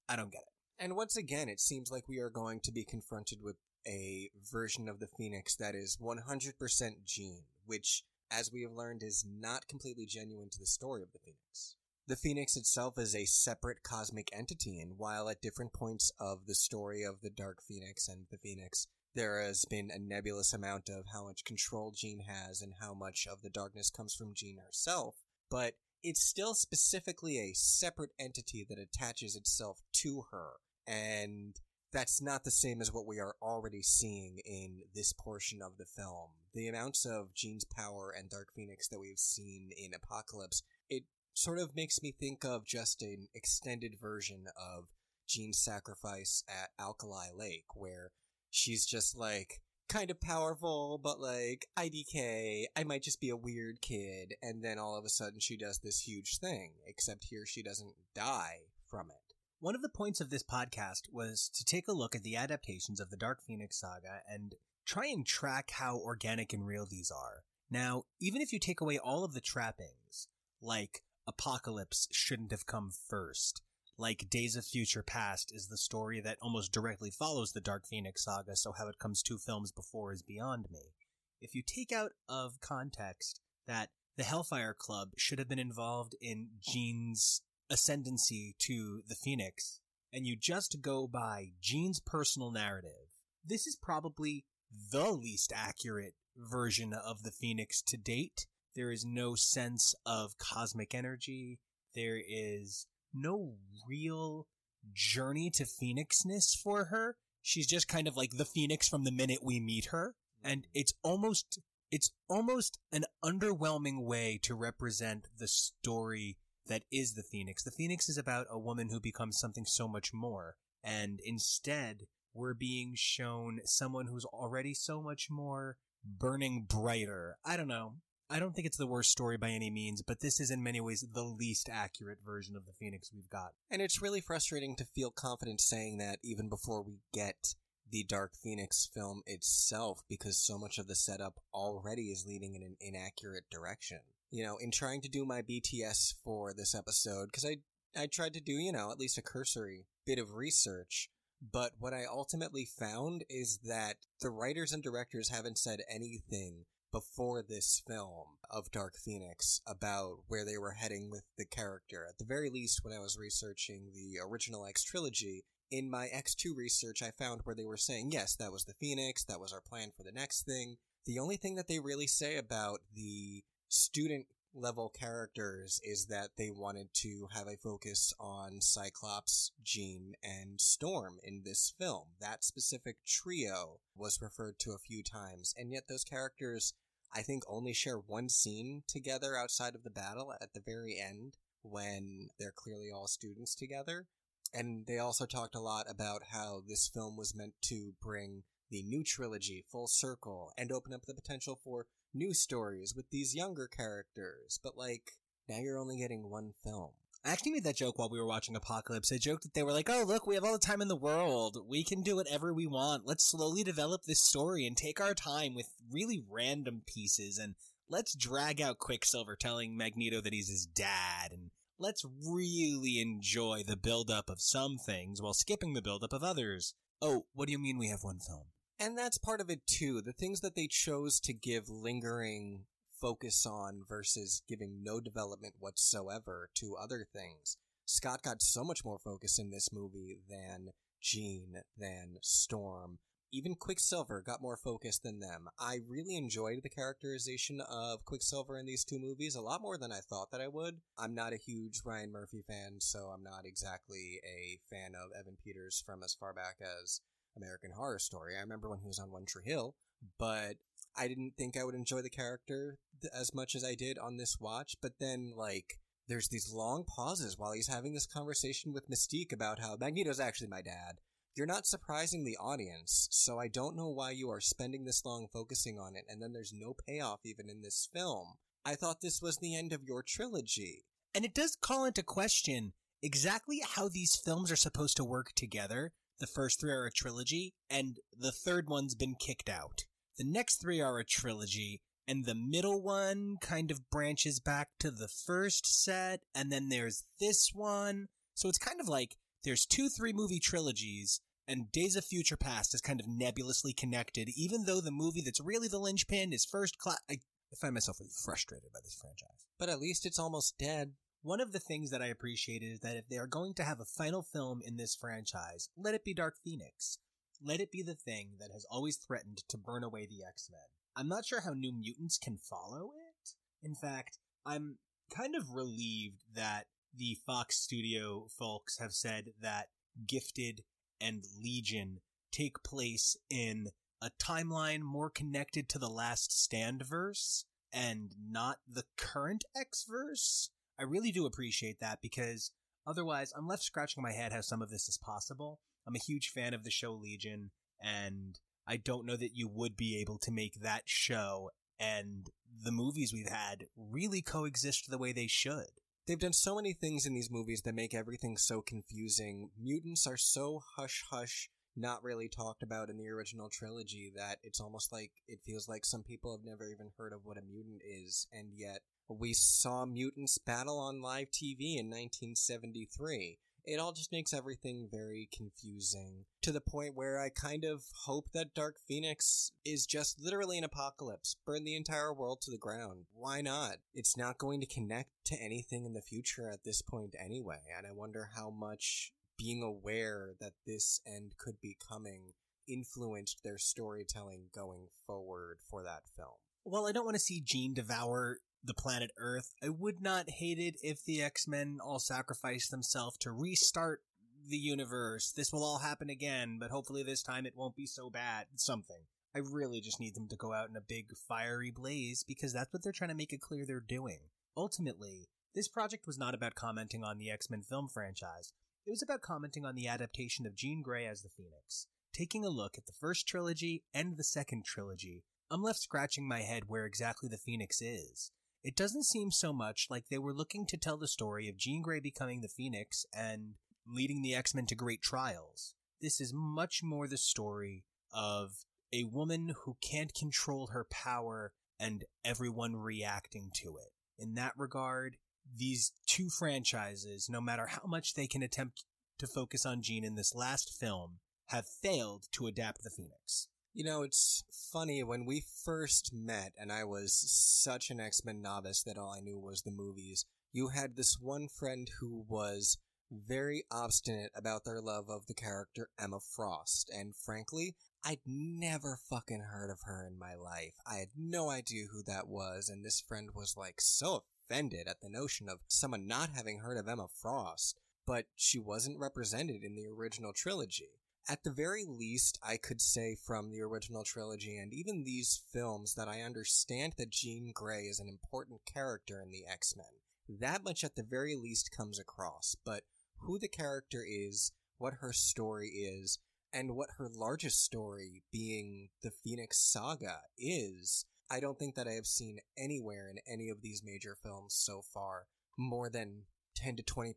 I 0.08 0.16
don't 0.16 0.32
get 0.32 0.40
it. 0.40 0.82
and 0.82 0.96
once 0.96 1.14
again 1.14 1.50
it 1.50 1.60
seems 1.60 1.92
like 1.92 2.08
we 2.08 2.18
are 2.18 2.30
going 2.30 2.60
to 2.60 2.72
be 2.72 2.84
confronted 2.84 3.42
with 3.42 3.56
a 3.86 4.30
version 4.50 4.88
of 4.88 4.98
the 4.98 5.06
phoenix 5.06 5.56
that 5.56 5.74
is 5.74 5.98
100% 6.02 7.04
Jean, 7.06 7.42
which 7.66 8.02
as 8.30 8.50
we 8.50 8.62
have 8.62 8.72
learned 8.72 9.02
is 9.02 9.24
not 9.28 9.68
completely 9.68 10.06
genuine 10.06 10.48
to 10.50 10.58
the 10.58 10.66
story 10.66 11.02
of 11.02 11.12
the 11.12 11.18
phoenix 11.18 11.76
the 12.10 12.16
Phoenix 12.16 12.56
itself 12.56 12.98
is 12.98 13.14
a 13.14 13.24
separate 13.24 13.84
cosmic 13.84 14.30
entity, 14.32 14.80
and 14.80 14.98
while 14.98 15.28
at 15.28 15.40
different 15.40 15.72
points 15.72 16.10
of 16.18 16.46
the 16.48 16.56
story 16.56 17.04
of 17.04 17.20
the 17.20 17.30
Dark 17.30 17.62
Phoenix 17.62 18.08
and 18.08 18.26
the 18.32 18.36
Phoenix, 18.36 18.88
there 19.14 19.42
has 19.42 19.64
been 19.64 19.90
a 19.92 19.98
nebulous 19.98 20.52
amount 20.52 20.88
of 20.88 21.06
how 21.12 21.24
much 21.24 21.44
control 21.44 21.92
Jean 21.94 22.20
has 22.20 22.62
and 22.62 22.74
how 22.80 22.94
much 22.94 23.26
of 23.30 23.42
the 23.42 23.50
darkness 23.50 23.90
comes 23.90 24.14
from 24.14 24.34
Jean 24.34 24.58
herself, 24.58 25.16
but 25.50 25.74
it's 26.02 26.22
still 26.22 26.54
specifically 26.54 27.38
a 27.38 27.52
separate 27.54 28.12
entity 28.18 28.64
that 28.68 28.78
attaches 28.78 29.36
itself 29.36 29.80
to 29.94 30.24
her, 30.30 30.52
and 30.86 31.60
that's 31.92 32.22
not 32.22 32.44
the 32.44 32.50
same 32.50 32.80
as 32.80 32.92
what 32.92 33.06
we 33.06 33.18
are 33.18 33.34
already 33.42 33.82
seeing 33.82 34.38
in 34.46 34.82
this 34.94 35.12
portion 35.12 35.60
of 35.60 35.76
the 35.76 35.84
film. 35.84 36.30
The 36.54 36.68
amounts 36.68 37.04
of 37.04 37.34
Jean's 37.34 37.64
power 37.64 38.14
and 38.16 38.30
Dark 38.30 38.48
Phoenix 38.54 38.88
that 38.88 39.00
we've 39.00 39.18
seen 39.18 39.70
in 39.76 39.90
Apocalypse, 39.92 40.62
it 40.88 41.04
sort 41.34 41.58
of 41.58 41.74
makes 41.74 42.02
me 42.02 42.12
think 42.12 42.44
of 42.44 42.64
just 42.64 43.02
an 43.02 43.26
extended 43.34 43.96
version 44.00 44.46
of 44.56 44.86
Jean's 45.28 45.58
sacrifice 45.58 46.42
at 46.48 46.70
Alkali 46.78 47.28
Lake, 47.34 47.66
where 47.74 48.10
she's 48.50 48.84
just 48.84 49.16
like 49.16 49.60
kind 49.88 50.10
of 50.10 50.20
powerful, 50.20 51.00
but 51.02 51.20
like 51.20 51.66
IDK, 51.78 52.64
I 52.76 52.84
might 52.84 53.02
just 53.02 53.20
be 53.20 53.30
a 53.30 53.36
weird 53.36 53.80
kid, 53.80 54.34
and 54.42 54.62
then 54.62 54.78
all 54.78 54.96
of 54.96 55.04
a 55.04 55.08
sudden 55.08 55.40
she 55.40 55.56
does 55.56 55.78
this 55.78 56.06
huge 56.06 56.38
thing, 56.38 56.74
except 56.86 57.24
here 57.24 57.44
she 57.46 57.62
doesn't 57.62 57.94
die 58.14 58.60
from 58.88 59.08
it. 59.10 59.34
One 59.58 59.74
of 59.74 59.82
the 59.82 59.88
points 59.88 60.20
of 60.20 60.30
this 60.30 60.42
podcast 60.42 61.02
was 61.12 61.50
to 61.54 61.64
take 61.64 61.88
a 61.88 61.92
look 61.92 62.14
at 62.14 62.22
the 62.22 62.36
adaptations 62.36 63.00
of 63.00 63.10
the 63.10 63.16
Dark 63.16 63.42
Phoenix 63.42 63.78
saga 63.80 64.22
and 64.28 64.54
try 64.86 65.06
and 65.06 65.26
track 65.26 65.72
how 65.72 65.98
organic 65.98 66.52
and 66.52 66.66
real 66.66 66.86
these 66.86 67.10
are. 67.10 67.42
Now, 67.70 68.04
even 68.20 68.40
if 68.40 68.52
you 68.52 68.58
take 68.58 68.80
away 68.80 68.98
all 68.98 69.22
of 69.22 69.34
the 69.34 69.40
trappings, 69.40 70.28
like 70.62 71.02
Apocalypse 71.26 72.08
shouldn't 72.10 72.52
have 72.52 72.66
come 72.66 72.90
first, 73.08 73.60
like 74.00 74.30
Days 74.30 74.56
of 74.56 74.64
Future 74.64 75.02
Past 75.02 75.52
is 75.54 75.68
the 75.68 75.76
story 75.76 76.22
that 76.22 76.38
almost 76.40 76.72
directly 76.72 77.10
follows 77.10 77.52
the 77.52 77.60
Dark 77.60 77.86
Phoenix 77.86 78.24
saga, 78.24 78.56
so 78.56 78.72
how 78.72 78.88
it 78.88 78.98
comes 78.98 79.22
two 79.22 79.36
films 79.36 79.72
before 79.72 80.10
is 80.10 80.22
beyond 80.22 80.68
me. 80.70 80.94
If 81.42 81.54
you 81.54 81.62
take 81.62 81.92
out 81.92 82.12
of 82.26 82.62
context 82.62 83.40
that 83.66 83.90
the 84.16 84.24
Hellfire 84.24 84.74
Club 84.74 85.10
should 85.18 85.38
have 85.38 85.50
been 85.50 85.58
involved 85.58 86.14
in 86.18 86.48
Jean's 86.62 87.42
ascendancy 87.68 88.56
to 88.60 89.02
the 89.06 89.14
Phoenix, 89.14 89.80
and 90.14 90.26
you 90.26 90.34
just 90.34 90.80
go 90.80 91.06
by 91.06 91.50
Jean's 91.60 92.00
personal 92.00 92.50
narrative, 92.50 93.12
this 93.44 93.66
is 93.66 93.76
probably 93.76 94.46
the 94.90 95.10
least 95.10 95.52
accurate 95.54 96.14
version 96.36 96.94
of 96.94 97.22
the 97.22 97.30
Phoenix 97.30 97.82
to 97.82 97.98
date. 97.98 98.46
There 98.74 98.90
is 98.90 99.04
no 99.04 99.34
sense 99.34 99.94
of 100.06 100.38
cosmic 100.38 100.94
energy. 100.94 101.58
There 101.94 102.18
is 102.18 102.86
no 103.12 103.54
real 103.88 104.46
journey 104.92 105.50
to 105.50 105.64
phoenixness 105.64 106.54
for 106.54 106.86
her. 106.86 107.16
She's 107.42 107.66
just 107.66 107.88
kind 107.88 108.06
of 108.08 108.16
like 108.16 108.32
the 108.32 108.44
phoenix 108.44 108.88
from 108.88 109.04
the 109.04 109.12
minute 109.12 109.40
we 109.42 109.60
meet 109.60 109.86
her. 109.86 110.14
And 110.42 110.66
it's 110.74 110.92
almost, 111.02 111.60
it's 111.90 112.10
almost 112.28 112.78
an 112.92 113.04
underwhelming 113.24 114.04
way 114.04 114.38
to 114.42 114.54
represent 114.54 115.28
the 115.38 115.48
story 115.48 116.36
that 116.66 116.82
is 116.92 117.14
the 117.14 117.22
phoenix. 117.22 117.62
The 117.62 117.70
phoenix 117.70 118.08
is 118.08 118.18
about 118.18 118.46
a 118.50 118.58
woman 118.58 118.90
who 118.90 119.00
becomes 119.00 119.38
something 119.38 119.64
so 119.64 119.88
much 119.88 120.12
more. 120.12 120.56
and 120.82 121.20
instead 121.24 122.06
we're 122.32 122.54
being 122.54 122.92
shown 122.96 123.60
someone 123.64 124.06
who's 124.06 124.24
already 124.26 124.72
so 124.74 125.02
much 125.02 125.28
more 125.30 125.76
burning 126.04 126.64
brighter. 126.68 127.36
I 127.44 127.56
don't 127.56 127.68
know. 127.68 127.94
I 128.32 128.38
don't 128.38 128.54
think 128.54 128.66
it's 128.66 128.76
the 128.76 128.86
worst 128.86 129.10
story 129.10 129.36
by 129.36 129.50
any 129.50 129.70
means, 129.70 130.02
but 130.02 130.20
this 130.20 130.38
is 130.38 130.52
in 130.52 130.62
many 130.62 130.80
ways 130.80 131.04
the 131.12 131.24
least 131.24 131.68
accurate 131.68 132.18
version 132.24 132.54
of 132.54 132.64
the 132.64 132.72
Phoenix 132.72 133.10
we've 133.12 133.28
got. 133.28 133.54
And 133.68 133.82
it's 133.82 134.00
really 134.00 134.20
frustrating 134.20 134.76
to 134.76 134.84
feel 134.84 135.10
confident 135.10 135.60
saying 135.60 135.98
that 135.98 136.20
even 136.22 136.48
before 136.48 136.80
we 136.80 137.00
get 137.12 137.56
the 137.90 138.04
Dark 138.04 138.36
Phoenix 138.40 138.88
film 138.94 139.22
itself, 139.26 140.02
because 140.08 140.36
so 140.36 140.56
much 140.56 140.78
of 140.78 140.86
the 140.86 140.94
setup 140.94 141.40
already 141.52 142.04
is 142.04 142.24
leading 142.24 142.54
in 142.54 142.62
an 142.62 142.76
inaccurate 142.80 143.50
direction. 143.50 143.98
You 144.30 144.44
know, 144.44 144.58
in 144.58 144.70
trying 144.70 145.00
to 145.00 145.08
do 145.08 145.26
my 145.26 145.42
BTS 145.42 146.14
for 146.22 146.54
this 146.54 146.72
episode, 146.72 147.26
because 147.26 147.44
I, 147.44 147.56
I 148.00 148.06
tried 148.06 148.34
to 148.34 148.40
do, 148.40 148.52
you 148.52 148.70
know, 148.70 148.92
at 148.92 149.00
least 149.00 149.18
a 149.18 149.22
cursory 149.22 149.86
bit 150.06 150.20
of 150.20 150.34
research, 150.34 151.10
but 151.52 151.72
what 151.80 151.94
I 151.94 152.04
ultimately 152.04 152.64
found 152.64 153.24
is 153.28 153.58
that 153.64 153.96
the 154.20 154.30
writers 154.30 154.72
and 154.72 154.84
directors 154.84 155.30
haven't 155.30 155.58
said 155.58 155.80
anything 155.90 156.66
before 156.92 157.42
this 157.42 157.82
film 157.86 158.38
of 158.50 158.70
Dark 158.70 158.96
Phoenix 158.96 159.60
about 159.66 160.18
where 160.28 160.44
they 160.44 160.58
were 160.58 160.72
heading 160.72 161.10
with 161.10 161.22
the 161.38 161.44
character. 161.44 162.06
At 162.08 162.18
the 162.18 162.24
very 162.24 162.50
least, 162.50 162.80
when 162.82 162.94
I 162.94 163.00
was 163.00 163.18
researching 163.18 163.90
the 163.94 164.18
original 164.24 164.66
X 164.66 164.82
trilogy, 164.82 165.44
in 165.70 165.88
my 165.88 166.08
X2 166.08 166.56
research, 166.56 167.02
I 167.02 167.12
found 167.12 167.42
where 167.44 167.54
they 167.54 167.64
were 167.64 167.76
saying, 167.76 168.10
yes, 168.10 168.34
that 168.36 168.52
was 168.52 168.64
the 168.64 168.74
Phoenix, 168.74 169.24
that 169.24 169.40
was 169.40 169.52
our 169.52 169.60
plan 169.60 169.92
for 169.96 170.02
the 170.02 170.12
next 170.12 170.44
thing. 170.44 170.76
The 171.06 171.18
only 171.18 171.36
thing 171.36 171.54
that 171.54 171.68
they 171.68 171.78
really 171.78 172.06
say 172.08 172.36
about 172.36 172.80
the 172.94 173.44
student 173.68 174.26
level 174.54 174.88
characters 174.88 175.80
is 175.84 176.06
that 176.06 176.30
they 176.36 176.50
wanted 176.50 176.88
to 176.92 177.28
have 177.34 177.46
a 177.46 177.56
focus 177.56 178.12
on 178.18 178.60
Cyclops, 178.60 179.52
Jean, 179.62 180.14
and 180.22 180.60
Storm 180.60 181.18
in 181.22 181.42
this 181.44 181.72
film. 181.78 182.08
That 182.20 182.44
specific 182.44 182.96
trio 183.06 183.80
was 183.96 184.20
referred 184.20 184.58
to 184.60 184.72
a 184.72 184.78
few 184.78 185.02
times, 185.02 185.54
and 185.56 185.72
yet 185.72 185.84
those 185.88 186.04
characters, 186.04 186.74
I 187.14 187.22
think, 187.22 187.42
only 187.48 187.72
share 187.72 187.98
one 187.98 188.28
scene 188.28 188.82
together 188.86 189.36
outside 189.36 189.74
of 189.74 189.84
the 189.84 189.90
battle 189.90 190.34
at 190.40 190.52
the 190.52 190.60
very 190.60 190.98
end 190.98 191.36
when 191.62 192.28
they're 192.38 192.52
clearly 192.54 192.90
all 192.90 193.06
students 193.06 193.54
together. 193.54 194.06
And 194.52 194.86
they 194.86 194.98
also 194.98 195.26
talked 195.26 195.54
a 195.54 195.60
lot 195.60 195.86
about 195.88 196.22
how 196.32 196.62
this 196.66 196.88
film 196.88 197.16
was 197.16 197.36
meant 197.36 197.54
to 197.62 197.92
bring 198.02 198.42
the 198.70 198.82
new 198.82 199.04
trilogy 199.04 199.64
full 199.70 199.86
circle 199.86 200.52
and 200.56 200.72
open 200.72 200.92
up 200.92 201.06
the 201.06 201.14
potential 201.14 201.58
for 201.62 201.86
new 202.14 202.34
stories 202.34 202.94
with 202.94 203.10
these 203.10 203.34
younger 203.34 203.66
characters. 203.66 204.58
But 204.62 204.76
like, 204.76 205.12
now 205.48 205.58
you're 205.58 205.78
only 205.78 205.98
getting 205.98 206.30
one 206.30 206.52
film. 206.64 206.90
I 207.24 207.32
actually 207.32 207.52
made 207.52 207.64
that 207.64 207.76
joke 207.76 207.98
while 207.98 208.08
we 208.08 208.18
were 208.18 208.26
watching 208.26 208.56
Apocalypse. 208.56 209.12
I 209.12 209.18
joked 209.18 209.42
that 209.42 209.52
they 209.52 209.62
were 209.62 209.72
like, 209.72 209.90
oh, 209.90 210.04
look, 210.06 210.26
we 210.26 210.36
have 210.36 210.44
all 210.44 210.54
the 210.54 210.58
time 210.58 210.80
in 210.80 210.88
the 210.88 210.96
world. 210.96 211.58
We 211.68 211.84
can 211.84 212.00
do 212.00 212.16
whatever 212.16 212.54
we 212.54 212.66
want. 212.66 213.06
Let's 213.06 213.30
slowly 213.30 213.62
develop 213.62 214.04
this 214.04 214.24
story 214.24 214.66
and 214.66 214.74
take 214.74 215.00
our 215.00 215.12
time 215.12 215.54
with 215.54 215.68
really 215.92 216.22
random 216.30 216.82
pieces. 216.86 217.36
And 217.36 217.56
let's 217.90 218.14
drag 218.14 218.62
out 218.62 218.78
Quicksilver 218.78 219.36
telling 219.36 219.76
Magneto 219.76 220.22
that 220.22 220.32
he's 220.32 220.48
his 220.48 220.64
dad. 220.64 221.32
And 221.32 221.50
let's 221.78 222.06
really 222.26 223.00
enjoy 223.00 223.64
the 223.66 223.76
buildup 223.76 224.30
of 224.30 224.40
some 224.40 224.78
things 224.78 225.20
while 225.20 225.34
skipping 225.34 225.74
the 225.74 225.82
buildup 225.82 226.14
of 226.14 226.22
others. 226.22 226.74
Oh, 227.02 227.26
what 227.34 227.46
do 227.46 227.52
you 227.52 227.58
mean 227.58 227.76
we 227.76 227.88
have 227.88 228.02
one 228.02 228.20
film? 228.20 228.44
And 228.82 228.96
that's 228.96 229.18
part 229.18 229.42
of 229.42 229.50
it 229.50 229.66
too. 229.66 230.00
The 230.00 230.14
things 230.14 230.40
that 230.40 230.54
they 230.54 230.66
chose 230.66 231.20
to 231.20 231.34
give 231.34 231.68
lingering 231.68 232.64
focus 232.98 233.44
on 233.44 233.82
versus 233.86 234.42
giving 234.48 234.82
no 234.82 235.00
development 235.00 235.54
whatsoever 235.58 236.48
to 236.54 236.76
other 236.80 237.04
things. 237.12 237.58
Scott 237.84 238.22
got 238.22 238.40
so 238.40 238.64
much 238.64 238.82
more 238.82 238.98
focus 238.98 239.38
in 239.38 239.50
this 239.50 239.68
movie 239.70 240.16
than 240.30 240.70
Jean, 241.02 241.56
than 241.76 242.16
Storm. 242.22 243.00
Even 243.32 243.54
Quicksilver 243.54 244.22
got 244.22 244.40
more 244.40 244.56
focus 244.56 244.98
than 244.98 245.20
them. 245.20 245.48
I 245.58 245.80
really 245.86 246.16
enjoyed 246.16 246.62
the 246.62 246.70
characterization 246.70 247.60
of 247.60 248.06
Quicksilver 248.06 248.58
in 248.58 248.64
these 248.64 248.84
two 248.84 248.98
movies 248.98 249.36
a 249.36 249.42
lot 249.42 249.60
more 249.60 249.76
than 249.76 249.92
I 249.92 250.00
thought 250.00 250.30
that 250.32 250.40
I 250.40 250.48
would. 250.48 250.80
I'm 250.98 251.14
not 251.14 251.34
a 251.34 251.36
huge 251.36 251.82
Ryan 251.84 252.12
Murphy 252.12 252.42
fan, 252.48 252.80
so 252.80 253.10
I'm 253.14 253.22
not 253.22 253.44
exactly 253.44 254.20
a 254.24 254.58
fan 254.74 254.94
of 254.94 255.10
Evan 255.16 255.36
Peters 255.44 255.82
from 255.84 256.02
as 256.02 256.14
far 256.14 256.32
back 256.32 256.56
as 256.60 257.00
American 257.36 257.72
Horror 257.72 257.98
Story. 257.98 258.36
I 258.36 258.40
remember 258.40 258.68
when 258.68 258.80
he 258.80 258.86
was 258.86 258.98
on 258.98 259.10
One 259.10 259.26
Tree 259.26 259.44
Hill, 259.44 259.74
but 260.18 260.54
I 260.96 261.08
didn't 261.08 261.34
think 261.36 261.56
I 261.56 261.64
would 261.64 261.74
enjoy 261.74 262.02
the 262.02 262.10
character 262.10 262.78
as 263.14 263.34
much 263.34 263.54
as 263.54 263.64
I 263.64 263.74
did 263.74 263.98
on 263.98 264.16
this 264.16 264.38
watch. 264.40 264.76
But 264.82 264.94
then, 265.00 265.32
like, 265.36 265.78
there's 266.08 266.28
these 266.28 266.52
long 266.52 266.84
pauses 266.84 267.38
while 267.38 267.52
he's 267.52 267.68
having 267.68 267.94
this 267.94 268.06
conversation 268.06 268.72
with 268.72 268.90
Mystique 268.90 269.32
about 269.32 269.60
how 269.60 269.76
Magneto's 269.76 270.20
actually 270.20 270.48
my 270.48 270.62
dad. 270.62 270.96
You're 271.36 271.46
not 271.46 271.66
surprising 271.66 272.24
the 272.24 272.36
audience, 272.38 273.06
so 273.12 273.38
I 273.38 273.46
don't 273.46 273.76
know 273.76 273.88
why 273.88 274.10
you 274.10 274.28
are 274.30 274.40
spending 274.40 274.84
this 274.84 275.04
long 275.04 275.28
focusing 275.32 275.78
on 275.78 275.94
it, 275.94 276.04
and 276.08 276.20
then 276.20 276.32
there's 276.32 276.52
no 276.52 276.74
payoff 276.86 277.20
even 277.24 277.48
in 277.48 277.62
this 277.62 277.88
film. 277.92 278.34
I 278.64 278.74
thought 278.74 279.00
this 279.00 279.22
was 279.22 279.36
the 279.36 279.56
end 279.56 279.72
of 279.72 279.84
your 279.84 280.02
trilogy. 280.02 280.84
And 281.14 281.24
it 281.24 281.32
does 281.32 281.56
call 281.60 281.84
into 281.84 282.02
question 282.02 282.72
exactly 283.02 283.62
how 283.64 283.88
these 283.88 284.16
films 284.16 284.50
are 284.50 284.56
supposed 284.56 284.96
to 284.96 285.04
work 285.04 285.32
together 285.34 285.92
the 286.20 286.26
first 286.26 286.60
three 286.60 286.70
are 286.70 286.86
a 286.86 286.92
trilogy, 286.92 287.54
and 287.68 287.98
the 288.16 288.32
third 288.32 288.68
one's 288.68 288.94
been 288.94 289.14
kicked 289.18 289.48
out. 289.48 289.84
The 290.18 290.24
next 290.24 290.60
three 290.60 290.80
are 290.80 290.98
a 290.98 291.04
trilogy, 291.04 291.80
and 292.06 292.24
the 292.24 292.34
middle 292.34 292.82
one 292.82 293.36
kind 293.40 293.70
of 293.70 293.88
branches 293.90 294.38
back 294.38 294.68
to 294.80 294.90
the 294.90 295.08
first 295.08 295.66
set, 295.66 296.20
and 296.34 296.52
then 296.52 296.68
there's 296.68 297.04
this 297.18 297.50
one. 297.54 298.08
So 298.34 298.48
it's 298.48 298.58
kind 298.58 298.80
of 298.80 298.88
like 298.88 299.16
there's 299.44 299.66
two 299.66 299.88
three 299.88 300.12
movie 300.12 300.40
trilogies, 300.40 301.20
and 301.48 301.72
Days 301.72 301.96
of 301.96 302.04
Future 302.04 302.36
Past 302.36 302.74
is 302.74 302.80
kind 302.80 303.00
of 303.00 303.08
nebulously 303.08 303.72
connected, 303.72 304.28
even 304.36 304.64
though 304.64 304.80
the 304.80 304.90
movie 304.90 305.22
that's 305.22 305.40
really 305.40 305.68
the 305.68 305.78
linchpin 305.78 306.32
is 306.32 306.44
first 306.44 306.78
class. 306.78 306.98
I, 307.10 307.18
find 307.56 307.74
myself 307.74 307.98
really 307.98 308.12
frustrated 308.24 308.72
by 308.72 308.78
this 308.84 308.94
franchise. 308.94 309.46
But 309.58 309.68
at 309.68 309.80
least 309.80 310.06
it's 310.06 310.20
almost 310.20 310.56
dead. 310.58 310.92
One 311.22 311.40
of 311.40 311.52
the 311.52 311.58
things 311.58 311.90
that 311.90 312.00
I 312.00 312.06
appreciate 312.06 312.62
is 312.62 312.80
that 312.80 312.96
if 312.96 313.08
they 313.08 313.18
are 313.18 313.26
going 313.26 313.52
to 313.54 313.62
have 313.62 313.78
a 313.78 313.84
final 313.84 314.22
film 314.22 314.62
in 314.64 314.78
this 314.78 314.94
franchise, 314.94 315.68
let 315.76 315.94
it 315.94 316.04
be 316.04 316.14
Dark 316.14 316.36
Phoenix. 316.42 316.96
Let 317.44 317.60
it 317.60 317.70
be 317.70 317.82
the 317.82 317.94
thing 317.94 318.30
that 318.40 318.50
has 318.52 318.64
always 318.70 318.96
threatened 318.96 319.42
to 319.48 319.58
burn 319.58 319.84
away 319.84 320.06
the 320.06 320.24
X-Men. 320.26 320.60
I'm 320.96 321.08
not 321.08 321.26
sure 321.26 321.40
how 321.40 321.52
New 321.52 321.72
Mutants 321.72 322.16
can 322.16 322.38
follow 322.38 322.92
it. 322.96 323.34
In 323.62 323.74
fact, 323.74 324.18
I'm 324.46 324.78
kind 325.14 325.34
of 325.34 325.50
relieved 325.50 326.24
that 326.34 326.64
the 326.96 327.18
Fox 327.26 327.56
studio 327.56 328.26
folks 328.38 328.78
have 328.78 328.92
said 328.92 329.32
that 329.40 329.68
Gifted 330.06 330.62
and 331.00 331.24
Legion 331.42 331.98
take 332.32 332.62
place 332.62 333.16
in 333.28 333.68
a 334.00 334.10
timeline 334.18 334.80
more 334.80 335.10
connected 335.10 335.68
to 335.68 335.78
the 335.78 335.90
Last 335.90 336.32
Stand 336.32 336.82
verse 336.82 337.44
and 337.72 338.14
not 338.18 338.56
the 338.70 338.84
current 338.96 339.44
X 339.54 339.84
verse. 339.88 340.50
I 340.80 340.84
really 340.84 341.12
do 341.12 341.26
appreciate 341.26 341.78
that 341.80 341.98
because 342.00 342.50
otherwise 342.86 343.32
I'm 343.36 343.46
left 343.46 343.62
scratching 343.62 344.02
my 344.02 344.12
head 344.12 344.32
how 344.32 344.40
some 344.40 344.62
of 344.62 344.70
this 344.70 344.88
is 344.88 344.96
possible. 344.96 345.60
I'm 345.86 345.94
a 345.94 346.06
huge 346.06 346.30
fan 346.30 346.54
of 346.54 346.64
the 346.64 346.70
show 346.70 346.94
Legion, 346.94 347.50
and 347.82 348.38
I 348.66 348.78
don't 348.78 349.04
know 349.04 349.16
that 349.16 349.34
you 349.36 349.46
would 349.46 349.76
be 349.76 349.98
able 350.00 350.18
to 350.18 350.32
make 350.32 350.60
that 350.62 350.82
show 350.86 351.50
and 351.78 352.28
the 352.62 352.72
movies 352.72 353.12
we've 353.12 353.28
had 353.28 353.66
really 353.76 354.22
coexist 354.22 354.90
the 354.90 354.98
way 354.98 355.12
they 355.12 355.26
should. 355.26 355.68
They've 356.06 356.18
done 356.18 356.32
so 356.32 356.56
many 356.56 356.72
things 356.72 357.04
in 357.04 357.14
these 357.14 357.30
movies 357.30 357.62
that 357.62 357.74
make 357.74 357.94
everything 357.94 358.36
so 358.36 358.62
confusing. 358.62 359.50
Mutants 359.58 360.06
are 360.06 360.16
so 360.16 360.62
hush 360.76 361.04
hush, 361.10 361.50
not 361.76 362.02
really 362.02 362.28
talked 362.28 362.62
about 362.62 362.90
in 362.90 362.96
the 362.96 363.08
original 363.08 363.48
trilogy 363.48 364.12
that 364.16 364.38
it's 364.42 364.60
almost 364.60 364.92
like 364.92 365.12
it 365.28 365.40
feels 365.44 365.68
like 365.68 365.84
some 365.84 366.02
people 366.02 366.32
have 366.32 366.44
never 366.44 366.68
even 366.68 366.90
heard 366.96 367.12
of 367.12 367.20
what 367.24 367.38
a 367.38 367.42
mutant 367.42 367.82
is, 367.86 368.26
and 368.32 368.48
yet 368.54 368.80
we 369.08 369.32
saw 369.32 369.84
mutants 369.84 370.38
battle 370.38 370.78
on 370.78 371.02
live 371.02 371.30
TV 371.30 371.78
in 371.78 371.86
1973. 371.86 373.38
It 373.64 373.78
all 373.78 373.92
just 373.92 374.12
makes 374.12 374.32
everything 374.32 374.88
very 374.90 375.28
confusing 375.36 376.24
to 376.42 376.50
the 376.50 376.62
point 376.62 376.96
where 376.96 377.20
I 377.20 377.28
kind 377.28 377.64
of 377.64 377.84
hope 378.04 378.30
that 378.32 378.54
Dark 378.54 378.76
Phoenix 378.88 379.52
is 379.64 379.86
just 379.86 380.18
literally 380.18 380.56
an 380.56 380.64
apocalypse, 380.64 381.36
burn 381.44 381.64
the 381.64 381.76
entire 381.76 382.12
world 382.12 382.40
to 382.42 382.50
the 382.50 382.58
ground. 382.58 383.04
Why 383.12 383.42
not? 383.42 383.76
It's 383.94 384.16
not 384.16 384.38
going 384.38 384.60
to 384.60 384.66
connect 384.66 385.10
to 385.26 385.40
anything 385.40 385.84
in 385.84 385.92
the 385.92 386.00
future 386.00 386.48
at 386.48 386.64
this 386.64 386.80
point 386.80 387.14
anyway, 387.18 387.60
and 387.76 387.86
I 387.86 387.92
wonder 387.92 388.30
how 388.34 388.48
much 388.48 389.12
being 389.40 389.62
aware 389.62 390.32
that 390.40 390.52
this 390.66 391.00
end 391.06 391.32
could 391.38 391.60
be 391.62 391.76
coming 391.88 392.32
influenced 392.68 393.42
their 393.42 393.58
storytelling 393.58 394.44
going 394.54 394.88
forward 395.06 395.58
for 395.68 395.82
that 395.82 396.02
film. 396.14 396.36
Well, 396.64 396.86
I 396.86 396.92
don't 396.92 397.06
want 397.06 397.14
to 397.14 397.20
see 397.20 397.42
Jean 397.44 397.72
devour 397.72 398.38
the 398.62 398.74
planet 398.74 399.10
Earth. 399.18 399.54
I 399.64 399.70
would 399.70 400.02
not 400.02 400.28
hate 400.28 400.58
it 400.58 400.74
if 400.82 401.02
the 401.04 401.22
X-Men 401.22 401.78
all 401.82 401.98
sacrificed 401.98 402.70
themselves 402.70 403.16
to 403.18 403.32
restart 403.32 404.00
the 404.46 404.58
universe. 404.58 405.32
This 405.34 405.52
will 405.52 405.64
all 405.64 405.78
happen 405.78 406.10
again, 406.10 406.58
but 406.60 406.70
hopefully 406.70 407.02
this 407.02 407.22
time 407.22 407.46
it 407.46 407.56
won't 407.56 407.76
be 407.76 407.86
so 407.86 408.10
bad. 408.10 408.46
Something. 408.56 409.04
I 409.34 409.38
really 409.38 409.80
just 409.80 410.00
need 410.00 410.14
them 410.14 410.28
to 410.28 410.36
go 410.36 410.52
out 410.52 410.68
in 410.68 410.76
a 410.76 410.82
big 410.82 411.06
fiery 411.28 411.70
blaze 411.70 412.24
because 412.26 412.52
that's 412.52 412.72
what 412.72 412.82
they're 412.82 412.92
trying 412.92 413.10
to 413.10 413.16
make 413.16 413.32
it 413.32 413.40
clear 413.40 413.64
they're 413.64 413.80
doing. 413.80 414.18
Ultimately, 414.56 415.28
this 415.54 415.68
project 415.68 416.06
was 416.06 416.18
not 416.18 416.34
about 416.34 416.54
commenting 416.54 417.02
on 417.02 417.18
the 417.18 417.30
X-Men 417.30 417.62
film 417.62 417.88
franchise. 417.88 418.52
It 418.86 418.90
was 418.90 419.02
about 419.02 419.20
commenting 419.20 419.64
on 419.66 419.74
the 419.74 419.88
adaptation 419.88 420.46
of 420.46 420.56
Jean 420.56 420.82
Grey 420.82 421.06
as 421.06 421.22
the 421.22 421.28
Phoenix. 421.28 421.86
Taking 422.12 422.44
a 422.44 422.48
look 422.48 422.78
at 422.78 422.86
the 422.86 422.92
first 422.98 423.26
trilogy 423.26 423.84
and 423.92 424.16
the 424.16 424.24
second 424.24 424.64
trilogy, 424.64 425.22
I'm 425.50 425.62
left 425.62 425.80
scratching 425.80 426.26
my 426.26 426.40
head 426.40 426.64
where 426.66 426.86
exactly 426.86 427.28
the 427.28 427.36
Phoenix 427.36 427.82
is. 427.82 428.32
It 428.64 428.76
doesn't 428.76 429.04
seem 429.04 429.30
so 429.30 429.52
much 429.52 429.86
like 429.90 430.08
they 430.08 430.18
were 430.18 430.32
looking 430.32 430.66
to 430.66 430.76
tell 430.76 430.96
the 430.96 431.08
story 431.08 431.48
of 431.48 431.56
Jean 431.56 431.82
Grey 431.82 432.00
becoming 432.00 432.40
the 432.40 432.48
Phoenix 432.48 433.04
and 433.14 433.54
leading 433.86 434.22
the 434.22 434.34
X 434.34 434.54
Men 434.54 434.66
to 434.66 434.74
great 434.74 435.02
trials. 435.02 435.74
This 436.00 436.20
is 436.20 436.32
much 436.34 436.82
more 436.82 437.06
the 437.06 437.18
story 437.18 437.84
of 438.12 438.64
a 438.92 439.04
woman 439.04 439.54
who 439.64 439.76
can't 439.82 440.14
control 440.14 440.68
her 440.68 440.86
power 440.90 441.52
and 441.78 442.04
everyone 442.24 442.76
reacting 442.76 443.50
to 443.62 443.76
it. 443.76 443.92
In 444.18 444.34
that 444.34 444.52
regard, 444.56 445.16
these 445.56 445.92
two 446.06 446.28
franchises, 446.28 447.28
no 447.28 447.40
matter 447.40 447.66
how 447.66 447.86
much 447.86 448.14
they 448.14 448.26
can 448.26 448.42
attempt 448.42 448.84
to 449.18 449.26
focus 449.26 449.66
on 449.66 449.82
Jean 449.82 450.04
in 450.04 450.14
this 450.14 450.34
last 450.34 450.72
film, 450.72 451.18
have 451.46 451.66
failed 451.66 452.26
to 452.32 452.46
adapt 452.46 452.82
the 452.82 452.90
Phoenix. 452.90 453.48
You 453.74 453.84
know, 453.84 454.02
it's 454.02 454.44
funny 454.72 455.04
when 455.04 455.24
we 455.26 455.44
first 455.64 456.10
met, 456.12 456.52
and 456.58 456.72
I 456.72 456.84
was 456.84 457.12
such 457.12 457.90
an 457.90 458.00
X 458.00 458.24
Men 458.24 458.42
novice 458.42 458.82
that 458.82 458.98
all 458.98 459.14
I 459.16 459.20
knew 459.20 459.38
was 459.38 459.62
the 459.62 459.70
movies. 459.70 460.24
You 460.52 460.68
had 460.68 460.96
this 460.96 461.18
one 461.20 461.48
friend 461.48 461.88
who 462.00 462.24
was 462.28 462.78
very 463.10 463.64
obstinate 463.70 464.30
about 464.34 464.64
their 464.64 464.80
love 464.80 465.08
of 465.08 465.26
the 465.26 465.34
character 465.34 465.88
Emma 465.98 466.18
Frost, 466.20 466.90
and 466.92 467.14
frankly, 467.14 467.74
I'd 468.04 468.20
never 468.26 468.98
fucking 469.08 469.40
heard 469.52 469.70
of 469.70 469.82
her 469.84 470.06
in 470.06 470.18
my 470.18 470.34
life. 470.34 470.74
I 470.86 470.96
had 470.96 471.10
no 471.16 471.50
idea 471.50 471.84
who 471.92 472.02
that 472.04 472.28
was, 472.28 472.68
and 472.68 472.84
this 472.84 473.00
friend 473.00 473.30
was 473.34 473.56
like 473.56 473.80
so 473.80 474.24
offended 474.50 474.88
at 474.88 475.00
the 475.00 475.08
notion 475.08 475.48
of 475.48 475.60
someone 475.68 476.06
not 476.06 476.30
having 476.34 476.58
heard 476.58 476.76
of 476.76 476.88
Emma 476.88 477.06
Frost, 477.20 477.78
but 478.06 478.26
she 478.34 478.58
wasn't 478.58 478.98
represented 478.98 479.62
in 479.62 479.76
the 479.76 479.86
original 479.86 480.32
trilogy. 480.32 480.90
At 481.28 481.44
the 481.44 481.52
very 481.52 481.84
least, 481.86 482.38
I 482.42 482.56
could 482.56 482.80
say 482.80 483.14
from 483.14 483.50
the 483.50 483.62
original 483.62 484.02
trilogy 484.02 484.56
and 484.56 484.72
even 484.72 485.04
these 485.04 485.40
films 485.52 485.94
that 485.94 486.08
I 486.08 486.22
understand 486.22 486.94
that 486.98 487.10
Jean 487.10 487.52
Grey 487.54 487.82
is 487.82 488.00
an 488.00 488.08
important 488.08 488.60
character 488.64 489.20
in 489.22 489.30
the 489.30 489.44
X 489.48 489.74
Men. 489.76 490.38
That 490.40 490.64
much 490.64 490.82
at 490.82 490.96
the 490.96 491.04
very 491.08 491.36
least 491.36 491.70
comes 491.70 491.98
across, 491.98 492.56
but 492.64 492.82
who 493.20 493.38
the 493.38 493.48
character 493.48 494.04
is, 494.08 494.52
what 494.78 494.94
her 494.94 495.12
story 495.12 495.68
is, 495.68 496.18
and 496.52 496.74
what 496.74 496.90
her 496.98 497.08
largest 497.12 497.62
story, 497.64 498.22
being 498.32 498.88
the 499.02 499.10
Phoenix 499.10 499.58
Saga, 499.58 500.20
is, 500.36 501.04
I 501.30 501.40
don't 501.40 501.58
think 501.58 501.76
that 501.76 501.86
I 501.86 501.92
have 501.92 502.06
seen 502.06 502.40
anywhere 502.56 503.08
in 503.08 503.18
any 503.32 503.48
of 503.48 503.62
these 503.62 503.82
major 503.84 504.16
films 504.20 504.54
so 504.54 504.82
far 504.82 505.26
more 505.56 505.88
than 505.88 506.24
10 506.56 506.76
to 506.76 506.82
20% 506.82 507.14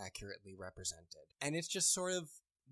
accurately 0.00 0.54
represented. 0.56 1.34
And 1.40 1.56
it's 1.56 1.68
just 1.68 1.92
sort 1.92 2.12
of 2.12 2.28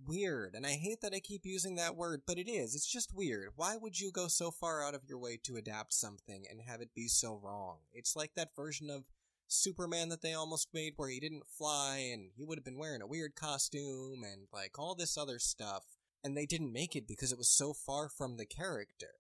weird. 0.06 0.54
And 0.54 0.66
I 0.66 0.72
hate 0.72 1.00
that 1.00 1.14
I 1.14 1.20
keep 1.20 1.44
using 1.44 1.76
that 1.76 1.96
word, 1.96 2.22
but 2.26 2.38
it 2.38 2.48
is. 2.48 2.74
It's 2.74 2.90
just 2.90 3.14
weird. 3.14 3.50
Why 3.56 3.76
would 3.76 3.98
you 3.98 4.12
go 4.12 4.28
so 4.28 4.50
far 4.50 4.84
out 4.84 4.94
of 4.94 5.04
your 5.08 5.18
way 5.18 5.38
to 5.44 5.56
adapt 5.56 5.92
something 5.92 6.44
and 6.48 6.60
have 6.60 6.80
it 6.80 6.94
be 6.94 7.08
so 7.08 7.38
wrong? 7.42 7.78
It's 7.92 8.14
like 8.14 8.34
that 8.34 8.54
version 8.54 8.90
of 8.90 9.06
Superman 9.48 10.08
that 10.08 10.22
they 10.22 10.34
almost 10.34 10.68
made 10.74 10.94
where 10.96 11.08
he 11.08 11.20
didn't 11.20 11.46
fly 11.46 12.10
and 12.12 12.30
he 12.36 12.44
would 12.44 12.58
have 12.58 12.64
been 12.64 12.78
wearing 12.78 13.02
a 13.02 13.06
weird 13.06 13.34
costume 13.36 14.22
and 14.24 14.48
like 14.52 14.78
all 14.78 14.94
this 14.94 15.16
other 15.16 15.38
stuff. 15.38 15.84
And 16.24 16.36
they 16.36 16.46
didn't 16.46 16.72
make 16.72 16.96
it 16.96 17.06
because 17.06 17.30
it 17.30 17.38
was 17.38 17.48
so 17.48 17.72
far 17.72 18.08
from 18.08 18.36
the 18.36 18.46
character. 18.46 19.10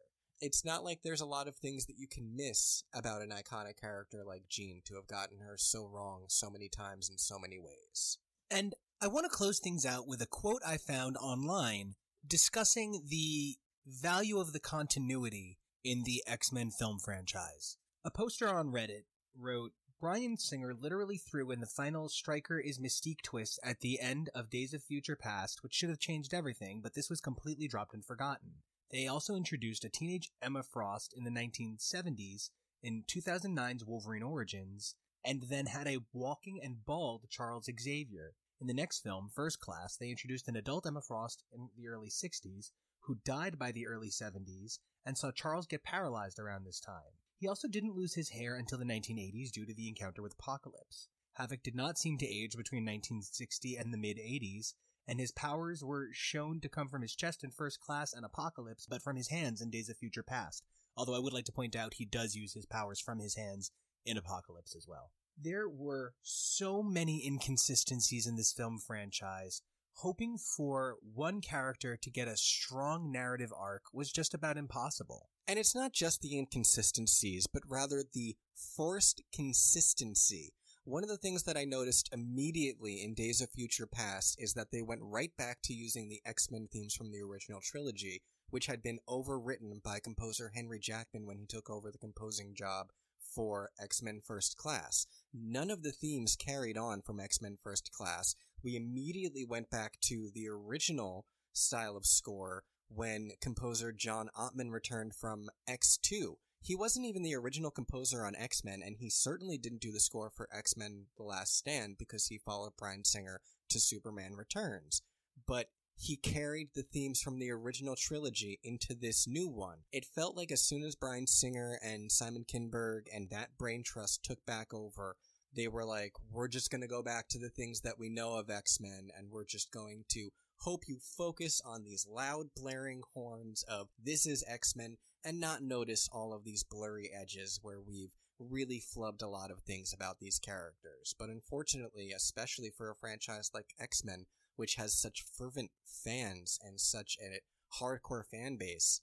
It's 0.40 0.64
not 0.64 0.84
like 0.84 1.00
there's 1.02 1.20
a 1.20 1.26
lot 1.26 1.48
of 1.48 1.56
things 1.56 1.86
that 1.86 1.98
you 1.98 2.06
can 2.06 2.36
miss 2.36 2.82
about 2.94 3.22
an 3.22 3.30
iconic 3.30 3.80
character 3.80 4.22
like 4.26 4.48
Jean 4.48 4.82
to 4.84 4.94
have 4.94 5.06
gotten 5.06 5.38
her 5.38 5.56
so 5.56 5.86
wrong 5.86 6.24
so 6.28 6.50
many 6.50 6.68
times 6.68 7.08
in 7.08 7.16
so 7.16 7.38
many 7.38 7.58
ways. 7.58 8.18
And 8.50 8.74
I 9.00 9.08
want 9.08 9.24
to 9.24 9.30
close 9.30 9.58
things 9.58 9.86
out 9.86 10.06
with 10.06 10.20
a 10.20 10.26
quote 10.26 10.62
I 10.66 10.76
found 10.76 11.16
online 11.16 11.94
discussing 12.26 13.04
the 13.08 13.56
value 13.86 14.38
of 14.38 14.52
the 14.52 14.60
continuity 14.60 15.58
in 15.84 16.02
the 16.04 16.22
X 16.26 16.52
Men 16.52 16.70
film 16.70 16.98
franchise. 16.98 17.76
A 18.04 18.10
poster 18.10 18.48
on 18.48 18.72
Reddit 18.72 19.04
wrote, 19.34 19.72
Bryan 20.00 20.36
Singer 20.36 20.74
literally 20.74 21.16
threw 21.16 21.50
in 21.50 21.60
the 21.60 21.66
final 21.66 22.08
Stryker 22.10 22.58
is 22.58 22.78
Mystique 22.78 23.22
twist 23.22 23.58
at 23.64 23.80
the 23.80 23.98
end 23.98 24.28
of 24.34 24.50
Days 24.50 24.74
of 24.74 24.82
Future 24.82 25.16
Past, 25.16 25.62
which 25.62 25.72
should 25.72 25.88
have 25.88 25.98
changed 25.98 26.34
everything, 26.34 26.80
but 26.82 26.94
this 26.94 27.08
was 27.08 27.20
completely 27.20 27.66
dropped 27.66 27.94
and 27.94 28.04
forgotten. 28.04 28.56
They 28.90 29.08
also 29.08 29.34
introduced 29.34 29.84
a 29.84 29.88
teenage 29.88 30.30
Emma 30.40 30.62
Frost 30.62 31.12
in 31.16 31.24
the 31.24 31.30
1970s 31.30 32.50
in 32.82 33.02
2009's 33.02 33.84
Wolverine 33.84 34.22
Origins, 34.22 34.94
and 35.24 35.42
then 35.48 35.66
had 35.66 35.88
a 35.88 36.04
walking 36.12 36.60
and 36.62 36.84
bald 36.84 37.28
Charles 37.28 37.68
Xavier. 37.80 38.34
In 38.60 38.68
the 38.68 38.74
next 38.74 39.00
film, 39.00 39.28
First 39.34 39.58
Class, 39.60 39.96
they 39.96 40.10
introduced 40.10 40.46
an 40.46 40.56
adult 40.56 40.86
Emma 40.86 41.02
Frost 41.02 41.42
in 41.52 41.68
the 41.76 41.88
early 41.88 42.08
60s 42.08 42.70
who 43.00 43.18
died 43.24 43.58
by 43.58 43.72
the 43.72 43.86
early 43.86 44.08
70s 44.08 44.78
and 45.04 45.18
saw 45.18 45.30
Charles 45.30 45.66
get 45.66 45.82
paralyzed 45.82 46.38
around 46.38 46.64
this 46.64 46.80
time. 46.80 47.18
He 47.38 47.48
also 47.48 47.68
didn't 47.68 47.96
lose 47.96 48.14
his 48.14 48.30
hair 48.30 48.56
until 48.56 48.78
the 48.78 48.84
1980s 48.84 49.50
due 49.50 49.66
to 49.66 49.74
the 49.74 49.88
encounter 49.88 50.22
with 50.22 50.34
Apocalypse. 50.34 51.08
Havoc 51.34 51.62
did 51.62 51.74
not 51.74 51.98
seem 51.98 52.18
to 52.18 52.26
age 52.26 52.56
between 52.56 52.84
1960 52.84 53.76
and 53.76 53.92
the 53.92 53.98
mid 53.98 54.16
80s, 54.16 54.74
and 55.08 55.20
his 55.20 55.32
powers 55.32 55.84
were 55.84 56.08
shown 56.12 56.60
to 56.60 56.68
come 56.68 56.88
from 56.88 57.02
his 57.02 57.14
chest 57.14 57.44
in 57.44 57.50
First 57.50 57.80
Class 57.80 58.12
and 58.12 58.24
Apocalypse, 58.24 58.86
but 58.88 59.02
from 59.02 59.16
his 59.16 59.28
hands 59.28 59.60
in 59.60 59.70
Days 59.70 59.88
of 59.88 59.96
Future 59.96 60.22
Past. 60.22 60.64
Although 60.96 61.14
I 61.14 61.20
would 61.20 61.32
like 61.32 61.44
to 61.44 61.52
point 61.52 61.76
out 61.76 61.94
he 61.94 62.04
does 62.04 62.34
use 62.34 62.54
his 62.54 62.66
powers 62.66 63.00
from 63.00 63.18
his 63.18 63.36
hands 63.36 63.70
in 64.04 64.16
Apocalypse 64.16 64.74
as 64.74 64.86
well. 64.88 65.10
There 65.38 65.68
were 65.68 66.14
so 66.22 66.82
many 66.82 67.24
inconsistencies 67.26 68.26
in 68.26 68.36
this 68.36 68.52
film 68.52 68.78
franchise. 68.78 69.62
Hoping 70.00 70.36
for 70.38 70.96
one 71.14 71.40
character 71.40 71.96
to 71.96 72.10
get 72.10 72.28
a 72.28 72.36
strong 72.36 73.10
narrative 73.10 73.52
arc 73.58 73.82
was 73.92 74.12
just 74.12 74.34
about 74.34 74.56
impossible. 74.56 75.28
And 75.48 75.58
it's 75.58 75.74
not 75.74 75.92
just 75.92 76.20
the 76.20 76.36
inconsistencies, 76.36 77.46
but 77.46 77.62
rather 77.68 78.02
the 78.12 78.36
forced 78.54 79.22
consistency. 79.32 80.52
One 80.88 81.02
of 81.02 81.08
the 81.08 81.16
things 81.16 81.42
that 81.42 81.56
I 81.56 81.64
noticed 81.64 82.10
immediately 82.12 83.02
in 83.02 83.14
Days 83.14 83.40
of 83.40 83.50
Future 83.50 83.88
Past 83.88 84.36
is 84.38 84.54
that 84.54 84.70
they 84.70 84.82
went 84.82 85.00
right 85.02 85.36
back 85.36 85.58
to 85.64 85.74
using 85.74 86.08
the 86.08 86.20
X 86.24 86.48
Men 86.48 86.68
themes 86.70 86.94
from 86.94 87.10
the 87.10 87.20
original 87.22 87.60
trilogy, 87.60 88.22
which 88.50 88.66
had 88.66 88.84
been 88.84 89.00
overwritten 89.08 89.82
by 89.82 89.98
composer 89.98 90.52
Henry 90.54 90.78
Jackman 90.78 91.26
when 91.26 91.38
he 91.38 91.46
took 91.46 91.68
over 91.68 91.90
the 91.90 91.98
composing 91.98 92.54
job 92.54 92.92
for 93.18 93.72
X 93.80 94.00
Men 94.00 94.20
First 94.24 94.56
Class. 94.56 95.08
None 95.34 95.72
of 95.72 95.82
the 95.82 95.90
themes 95.90 96.36
carried 96.36 96.78
on 96.78 97.02
from 97.02 97.18
X 97.18 97.42
Men 97.42 97.58
First 97.60 97.90
Class. 97.90 98.36
We 98.62 98.76
immediately 98.76 99.44
went 99.44 99.70
back 99.70 99.98
to 100.02 100.30
the 100.32 100.48
original 100.48 101.26
style 101.52 101.96
of 101.96 102.06
score 102.06 102.62
when 102.86 103.32
composer 103.40 103.90
John 103.90 104.30
Ottman 104.38 104.70
returned 104.70 105.16
from 105.16 105.48
X2. 105.68 106.36
He 106.60 106.74
wasn't 106.74 107.06
even 107.06 107.22
the 107.22 107.36
original 107.36 107.70
composer 107.70 108.24
on 108.24 108.34
X 108.34 108.64
Men, 108.64 108.82
and 108.84 108.96
he 108.98 109.08
certainly 109.08 109.56
didn't 109.56 109.80
do 109.80 109.92
the 109.92 110.00
score 110.00 110.30
for 110.30 110.48
X 110.52 110.76
Men 110.76 111.06
The 111.16 111.22
Last 111.22 111.56
Stand 111.56 111.96
because 111.98 112.26
he 112.26 112.38
followed 112.38 112.76
Bryan 112.76 113.04
Singer 113.04 113.40
to 113.70 113.80
Superman 113.80 114.34
Returns. 114.34 115.02
But 115.46 115.68
he 115.98 116.16
carried 116.16 116.68
the 116.74 116.82
themes 116.82 117.22
from 117.22 117.38
the 117.38 117.50
original 117.50 117.96
trilogy 117.96 118.60
into 118.62 118.94
this 118.94 119.26
new 119.26 119.48
one. 119.48 119.78
It 119.92 120.04
felt 120.04 120.36
like 120.36 120.52
as 120.52 120.62
soon 120.62 120.82
as 120.82 120.94
Bryan 120.94 121.26
Singer 121.26 121.78
and 121.82 122.12
Simon 122.12 122.44
Kinberg 122.44 123.06
and 123.14 123.30
that 123.30 123.56
brain 123.56 123.82
trust 123.82 124.22
took 124.22 124.44
back 124.44 124.74
over, 124.74 125.16
they 125.54 125.68
were 125.68 125.84
like, 125.84 126.12
we're 126.30 126.48
just 126.48 126.70
going 126.70 126.82
to 126.82 126.86
go 126.86 127.02
back 127.02 127.28
to 127.28 127.38
the 127.38 127.48
things 127.48 127.80
that 127.80 127.98
we 127.98 128.10
know 128.10 128.34
of 128.34 128.50
X 128.50 128.78
Men, 128.78 129.08
and 129.16 129.30
we're 129.30 129.46
just 129.46 129.70
going 129.70 130.04
to 130.10 130.30
hope 130.60 130.88
you 130.88 130.98
focus 131.16 131.60
on 131.64 131.84
these 131.84 132.06
loud, 132.08 132.48
blaring 132.54 133.02
horns 133.14 133.62
of 133.68 133.88
this 134.02 134.26
is 134.26 134.44
X 134.46 134.76
Men 134.76 134.98
and 135.24 135.40
not 135.40 135.62
notice 135.62 136.08
all 136.12 136.32
of 136.32 136.44
these 136.44 136.64
blurry 136.64 137.10
edges 137.12 137.58
where 137.62 137.80
we've 137.80 138.14
really 138.38 138.80
flubbed 138.80 139.22
a 139.22 139.28
lot 139.28 139.50
of 139.50 139.60
things 139.60 139.92
about 139.92 140.18
these 140.20 140.38
characters. 140.38 141.14
But 141.18 141.28
unfortunately, 141.28 142.12
especially 142.14 142.70
for 142.70 142.90
a 142.90 142.94
franchise 142.94 143.50
like 143.54 143.74
X 143.80 144.04
Men, 144.04 144.26
which 144.56 144.76
has 144.76 144.94
such 144.94 145.24
fervent 145.36 145.70
fans 145.84 146.58
and 146.62 146.80
such 146.80 147.16
a 147.20 147.40
hardcore 147.80 148.24
fan 148.24 148.56
base, 148.56 149.00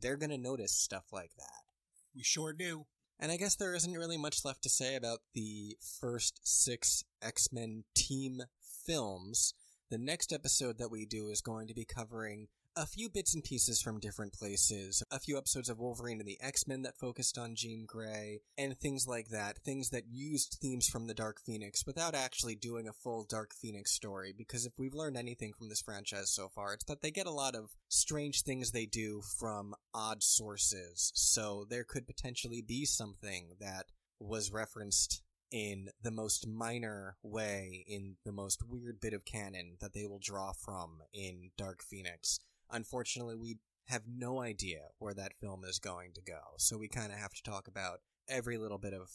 they're 0.00 0.16
going 0.16 0.30
to 0.30 0.38
notice 0.38 0.72
stuff 0.72 1.04
like 1.12 1.32
that. 1.36 1.62
We 2.14 2.22
sure 2.22 2.52
do. 2.52 2.86
And 3.18 3.30
I 3.30 3.36
guess 3.36 3.54
there 3.54 3.74
isn't 3.74 3.92
really 3.94 4.16
much 4.16 4.44
left 4.44 4.62
to 4.64 4.68
say 4.68 4.96
about 4.96 5.20
the 5.34 5.76
first 6.00 6.40
six 6.42 7.04
X 7.22 7.48
Men 7.52 7.84
team 7.94 8.42
films. 8.60 9.54
The 9.90 9.98
next 9.98 10.32
episode 10.32 10.78
that 10.78 10.90
we 10.90 11.06
do 11.06 11.28
is 11.28 11.40
going 11.40 11.68
to 11.68 11.74
be 11.74 11.84
covering 11.84 12.48
a 12.76 12.86
few 12.86 13.08
bits 13.08 13.34
and 13.34 13.44
pieces 13.44 13.80
from 13.80 14.00
different 14.00 14.32
places, 14.32 15.02
a 15.10 15.20
few 15.20 15.38
episodes 15.38 15.68
of 15.68 15.78
Wolverine 15.78 16.18
and 16.18 16.28
the 16.28 16.40
X-Men 16.40 16.82
that 16.82 16.98
focused 16.98 17.38
on 17.38 17.54
Jean 17.54 17.84
Grey, 17.86 18.40
and 18.58 18.76
things 18.76 19.06
like 19.06 19.28
that, 19.28 19.58
things 19.58 19.90
that 19.90 20.08
used 20.10 20.58
themes 20.60 20.88
from 20.88 21.06
the 21.06 21.14
Dark 21.14 21.40
Phoenix 21.40 21.86
without 21.86 22.16
actually 22.16 22.56
doing 22.56 22.88
a 22.88 22.92
full 22.92 23.24
Dark 23.28 23.54
Phoenix 23.54 23.92
story, 23.92 24.34
because 24.36 24.66
if 24.66 24.72
we've 24.76 24.94
learned 24.94 25.16
anything 25.16 25.52
from 25.52 25.68
this 25.68 25.82
franchise 25.82 26.30
so 26.30 26.48
far, 26.48 26.74
it's 26.74 26.84
that 26.86 27.00
they 27.00 27.12
get 27.12 27.26
a 27.26 27.30
lot 27.30 27.54
of 27.54 27.70
strange 27.88 28.42
things 28.42 28.72
they 28.72 28.86
do 28.86 29.22
from 29.38 29.74
odd 29.94 30.24
sources, 30.24 31.12
so 31.14 31.64
there 31.70 31.84
could 31.84 32.08
potentially 32.08 32.60
be 32.60 32.84
something 32.84 33.52
that 33.60 33.86
was 34.18 34.50
referenced 34.50 35.22
in 35.52 35.90
the 36.02 36.10
most 36.10 36.48
minor 36.48 37.16
way, 37.22 37.84
in 37.86 38.16
the 38.24 38.32
most 38.32 38.64
weird 38.68 38.98
bit 39.00 39.12
of 39.12 39.24
canon 39.24 39.76
that 39.80 39.92
they 39.92 40.06
will 40.06 40.18
draw 40.20 40.52
from 40.52 41.02
in 41.12 41.50
Dark 41.56 41.80
Phoenix. 41.80 42.40
Unfortunately, 42.70 43.36
we 43.36 43.58
have 43.86 44.02
no 44.08 44.40
idea 44.40 44.88
where 44.98 45.14
that 45.14 45.36
film 45.40 45.62
is 45.64 45.78
going 45.78 46.12
to 46.14 46.22
go, 46.22 46.40
so 46.58 46.78
we 46.78 46.88
kind 46.88 47.12
of 47.12 47.18
have 47.18 47.34
to 47.34 47.42
talk 47.42 47.68
about 47.68 47.98
every 48.28 48.56
little 48.56 48.78
bit 48.78 48.94
of 48.94 49.10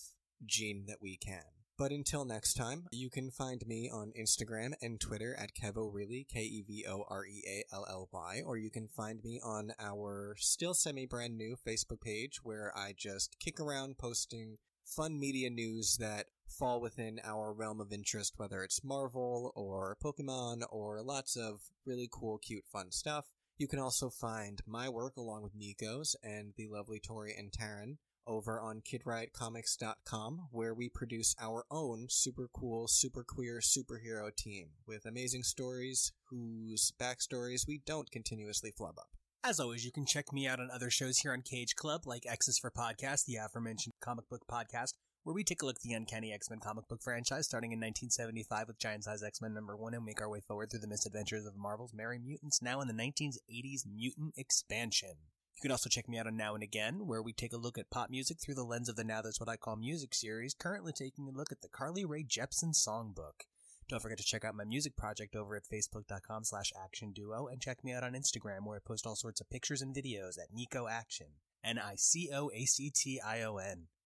Jean 0.46 0.86
that 0.88 1.02
we 1.02 1.18
can. 1.18 1.44
But 1.80 1.92
until 1.92 2.26
next 2.26 2.56
time, 2.56 2.88
you 2.92 3.10
can 3.10 3.32
find 3.32 3.66
me 3.66 3.90
on 3.90 4.12
Instagram 4.20 4.74
and 4.82 5.00
Twitter 5.00 5.34
at 5.40 5.56
Kevoreally, 5.56 6.28
K 6.28 6.42
E 6.42 6.62
V 6.68 6.86
O 6.90 7.06
R 7.10 7.26
E 7.26 7.42
A 7.48 7.74
L 7.74 7.86
L 7.90 8.10
Y, 8.12 8.42
or 8.46 8.58
you 8.58 8.70
can 8.70 8.90
find 8.90 9.24
me 9.24 9.40
on 9.42 9.72
our 9.80 10.36
still 10.38 10.74
semi 10.74 11.06
brand 11.06 11.38
new 11.38 11.56
Facebook 11.66 12.02
page 12.02 12.44
where 12.44 12.74
I 12.76 12.94
just 12.98 13.38
kick 13.40 13.62
around 13.62 13.98
posting 13.98 14.58
fun 14.86 15.18
media 15.18 15.50
news 15.50 15.96
that 16.02 16.26
fall 16.50 16.82
within 16.82 17.22
our 17.24 17.54
realm 17.54 17.80
of 17.80 17.94
interest, 17.94 18.34
whether 18.36 18.62
it's 18.62 18.84
Marvel 18.84 19.54
or 19.56 19.96
Pokemon 20.04 20.64
or 20.70 21.02
lots 21.02 21.38
of 21.38 21.62
really 21.86 22.10
cool, 22.12 22.40
cute, 22.40 22.66
fun 22.70 22.92
stuff. 22.92 23.28
You 23.60 23.68
can 23.68 23.80
also 23.80 24.10
find 24.10 24.62
my 24.66 24.88
work 24.88 25.18
along 25.18 25.44
with 25.44 25.54
Nico's 25.54 26.16
and 26.24 26.54
the 26.56 26.70
lovely 26.70 26.98
Tori 26.98 27.36
and 27.38 27.52
Taryn 27.52 27.98
over 28.26 28.58
on 28.62 28.80
KidRiotComics.com, 28.80 30.48
where 30.52 30.74
we 30.74 30.88
produce 30.88 31.36
our 31.42 31.66
own 31.70 32.08
super 32.10 32.50
cool, 32.54 32.88
super 32.88 33.22
queer 33.22 33.60
superhero 33.60 34.34
team 34.34 34.70
with 34.88 35.06
amazing 35.06 35.44
stories 35.44 36.14
whose 36.30 36.94
backstories 36.98 37.68
we 37.68 37.82
don't 37.86 38.10
continuously 38.10 38.72
flub 38.72 38.98
up. 38.98 39.10
As 39.44 39.60
always, 39.60 39.84
you 39.84 39.92
can 39.92 40.06
check 40.06 40.32
me 40.32 40.48
out 40.48 40.62
on 40.62 40.70
other 40.72 40.90
shows 40.90 41.18
here 41.18 41.34
on 41.34 41.42
Cage 41.42 41.76
Club, 41.76 42.08
like 42.08 42.24
X's 42.26 42.60
for 42.60 42.72
Podcast, 42.72 43.26
the 43.26 43.36
aforementioned 43.36 43.96
comic 44.00 44.30
book 44.30 44.44
podcast, 44.50 44.94
where 45.24 45.34
we 45.34 45.44
take 45.44 45.62
a 45.62 45.66
look 45.66 45.76
at 45.78 45.82
the 45.82 45.94
Uncanny 45.94 46.32
X-Men 46.32 46.60
comic 46.60 46.88
book 46.88 47.02
franchise 47.02 47.46
starting 47.46 47.72
in 47.72 47.80
1975 47.80 48.68
with 48.68 48.80
Giant 48.80 49.04
Size 49.04 49.24
X-Men 49.24 49.54
number 49.54 49.76
one 49.76 49.94
and 49.94 50.06
make 50.06 50.22
our 50.22 50.30
way 50.30 50.40
forward 50.40 50.72
through 50.72 50.80
the 50.80 50.88
misadventures 50.88 51.46
of 51.46 51.56
Marvel's 51.56 51.94
Merry 51.94 52.18
Mutants 52.20 52.62
now 52.62 52.82
in 52.82 52.88
the 52.88 52.94
1980s 52.94 53.86
Mutant 53.86 54.34
Expansion. 54.38 55.16
You 55.56 55.62
can 55.62 55.72
also 55.72 55.90
check 55.90 56.08
me 56.08 56.18
out 56.18 56.26
on 56.26 56.38
Now 56.38 56.54
and 56.54 56.64
Again, 56.64 57.06
where 57.06 57.22
we 57.22 57.34
take 57.34 57.52
a 57.52 57.58
look 57.58 57.78
at 57.78 57.90
pop 57.90 58.10
music 58.10 58.38
through 58.40 58.56
the 58.56 58.64
lens 58.64 58.88
of 58.88 58.96
the 58.96 59.04
Now 59.04 59.22
That's 59.22 59.42
What 59.42 59.50
I 59.50 59.58
Call 59.58 59.76
Music 59.76 60.16
series, 60.16 60.54
currently 60.54 60.94
taking 60.94 61.28
a 61.28 61.38
look 61.38 61.52
at 61.52 61.62
the 61.62 61.68
Carly 61.68 62.06
Rae 62.06 62.24
Jepsen 62.24 62.74
songbook. 62.74 63.44
Don't 63.90 64.02
forget 64.02 64.20
to 64.20 64.24
check 64.24 64.46
out 64.46 64.56
my 64.56 64.64
music 64.64 64.96
project 64.96 65.36
over 65.36 65.58
at 65.58 65.64
facebook.com 65.66 66.46
slash 66.46 66.72
action 66.82 67.12
duo 67.12 67.48
and 67.48 67.60
check 67.60 67.84
me 67.84 67.92
out 67.92 68.04
on 68.04 68.14
Instagram 68.14 68.66
where 68.66 68.78
I 68.78 68.80
post 68.88 69.06
all 69.06 69.16
sorts 69.18 69.42
of 69.42 69.50
pictures 69.50 69.82
and 69.82 69.94
videos 69.94 70.38
at 70.38 70.54
Nico 70.54 70.88
Action. 70.88 71.28
N-I-C-O-A-C-T-I-O-N. 71.64 72.28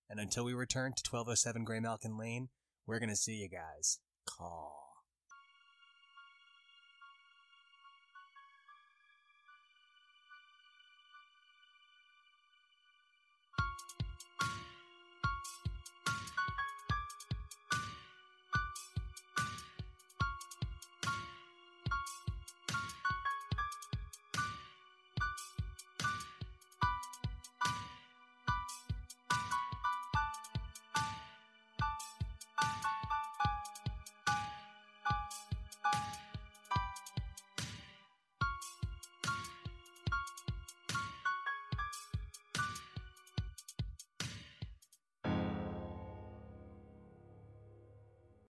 And 0.10 0.20
until 0.20 0.46
we 0.46 0.54
return 0.54 0.94
to 0.94 1.10
1207 1.10 1.66
Graymalkin 1.66 2.20
Lane, 2.20 2.50
we're 2.86 3.00
gonna 3.00 3.16
see 3.16 3.34
you 3.34 3.50
guys. 3.50 4.00
Call. 4.26 4.83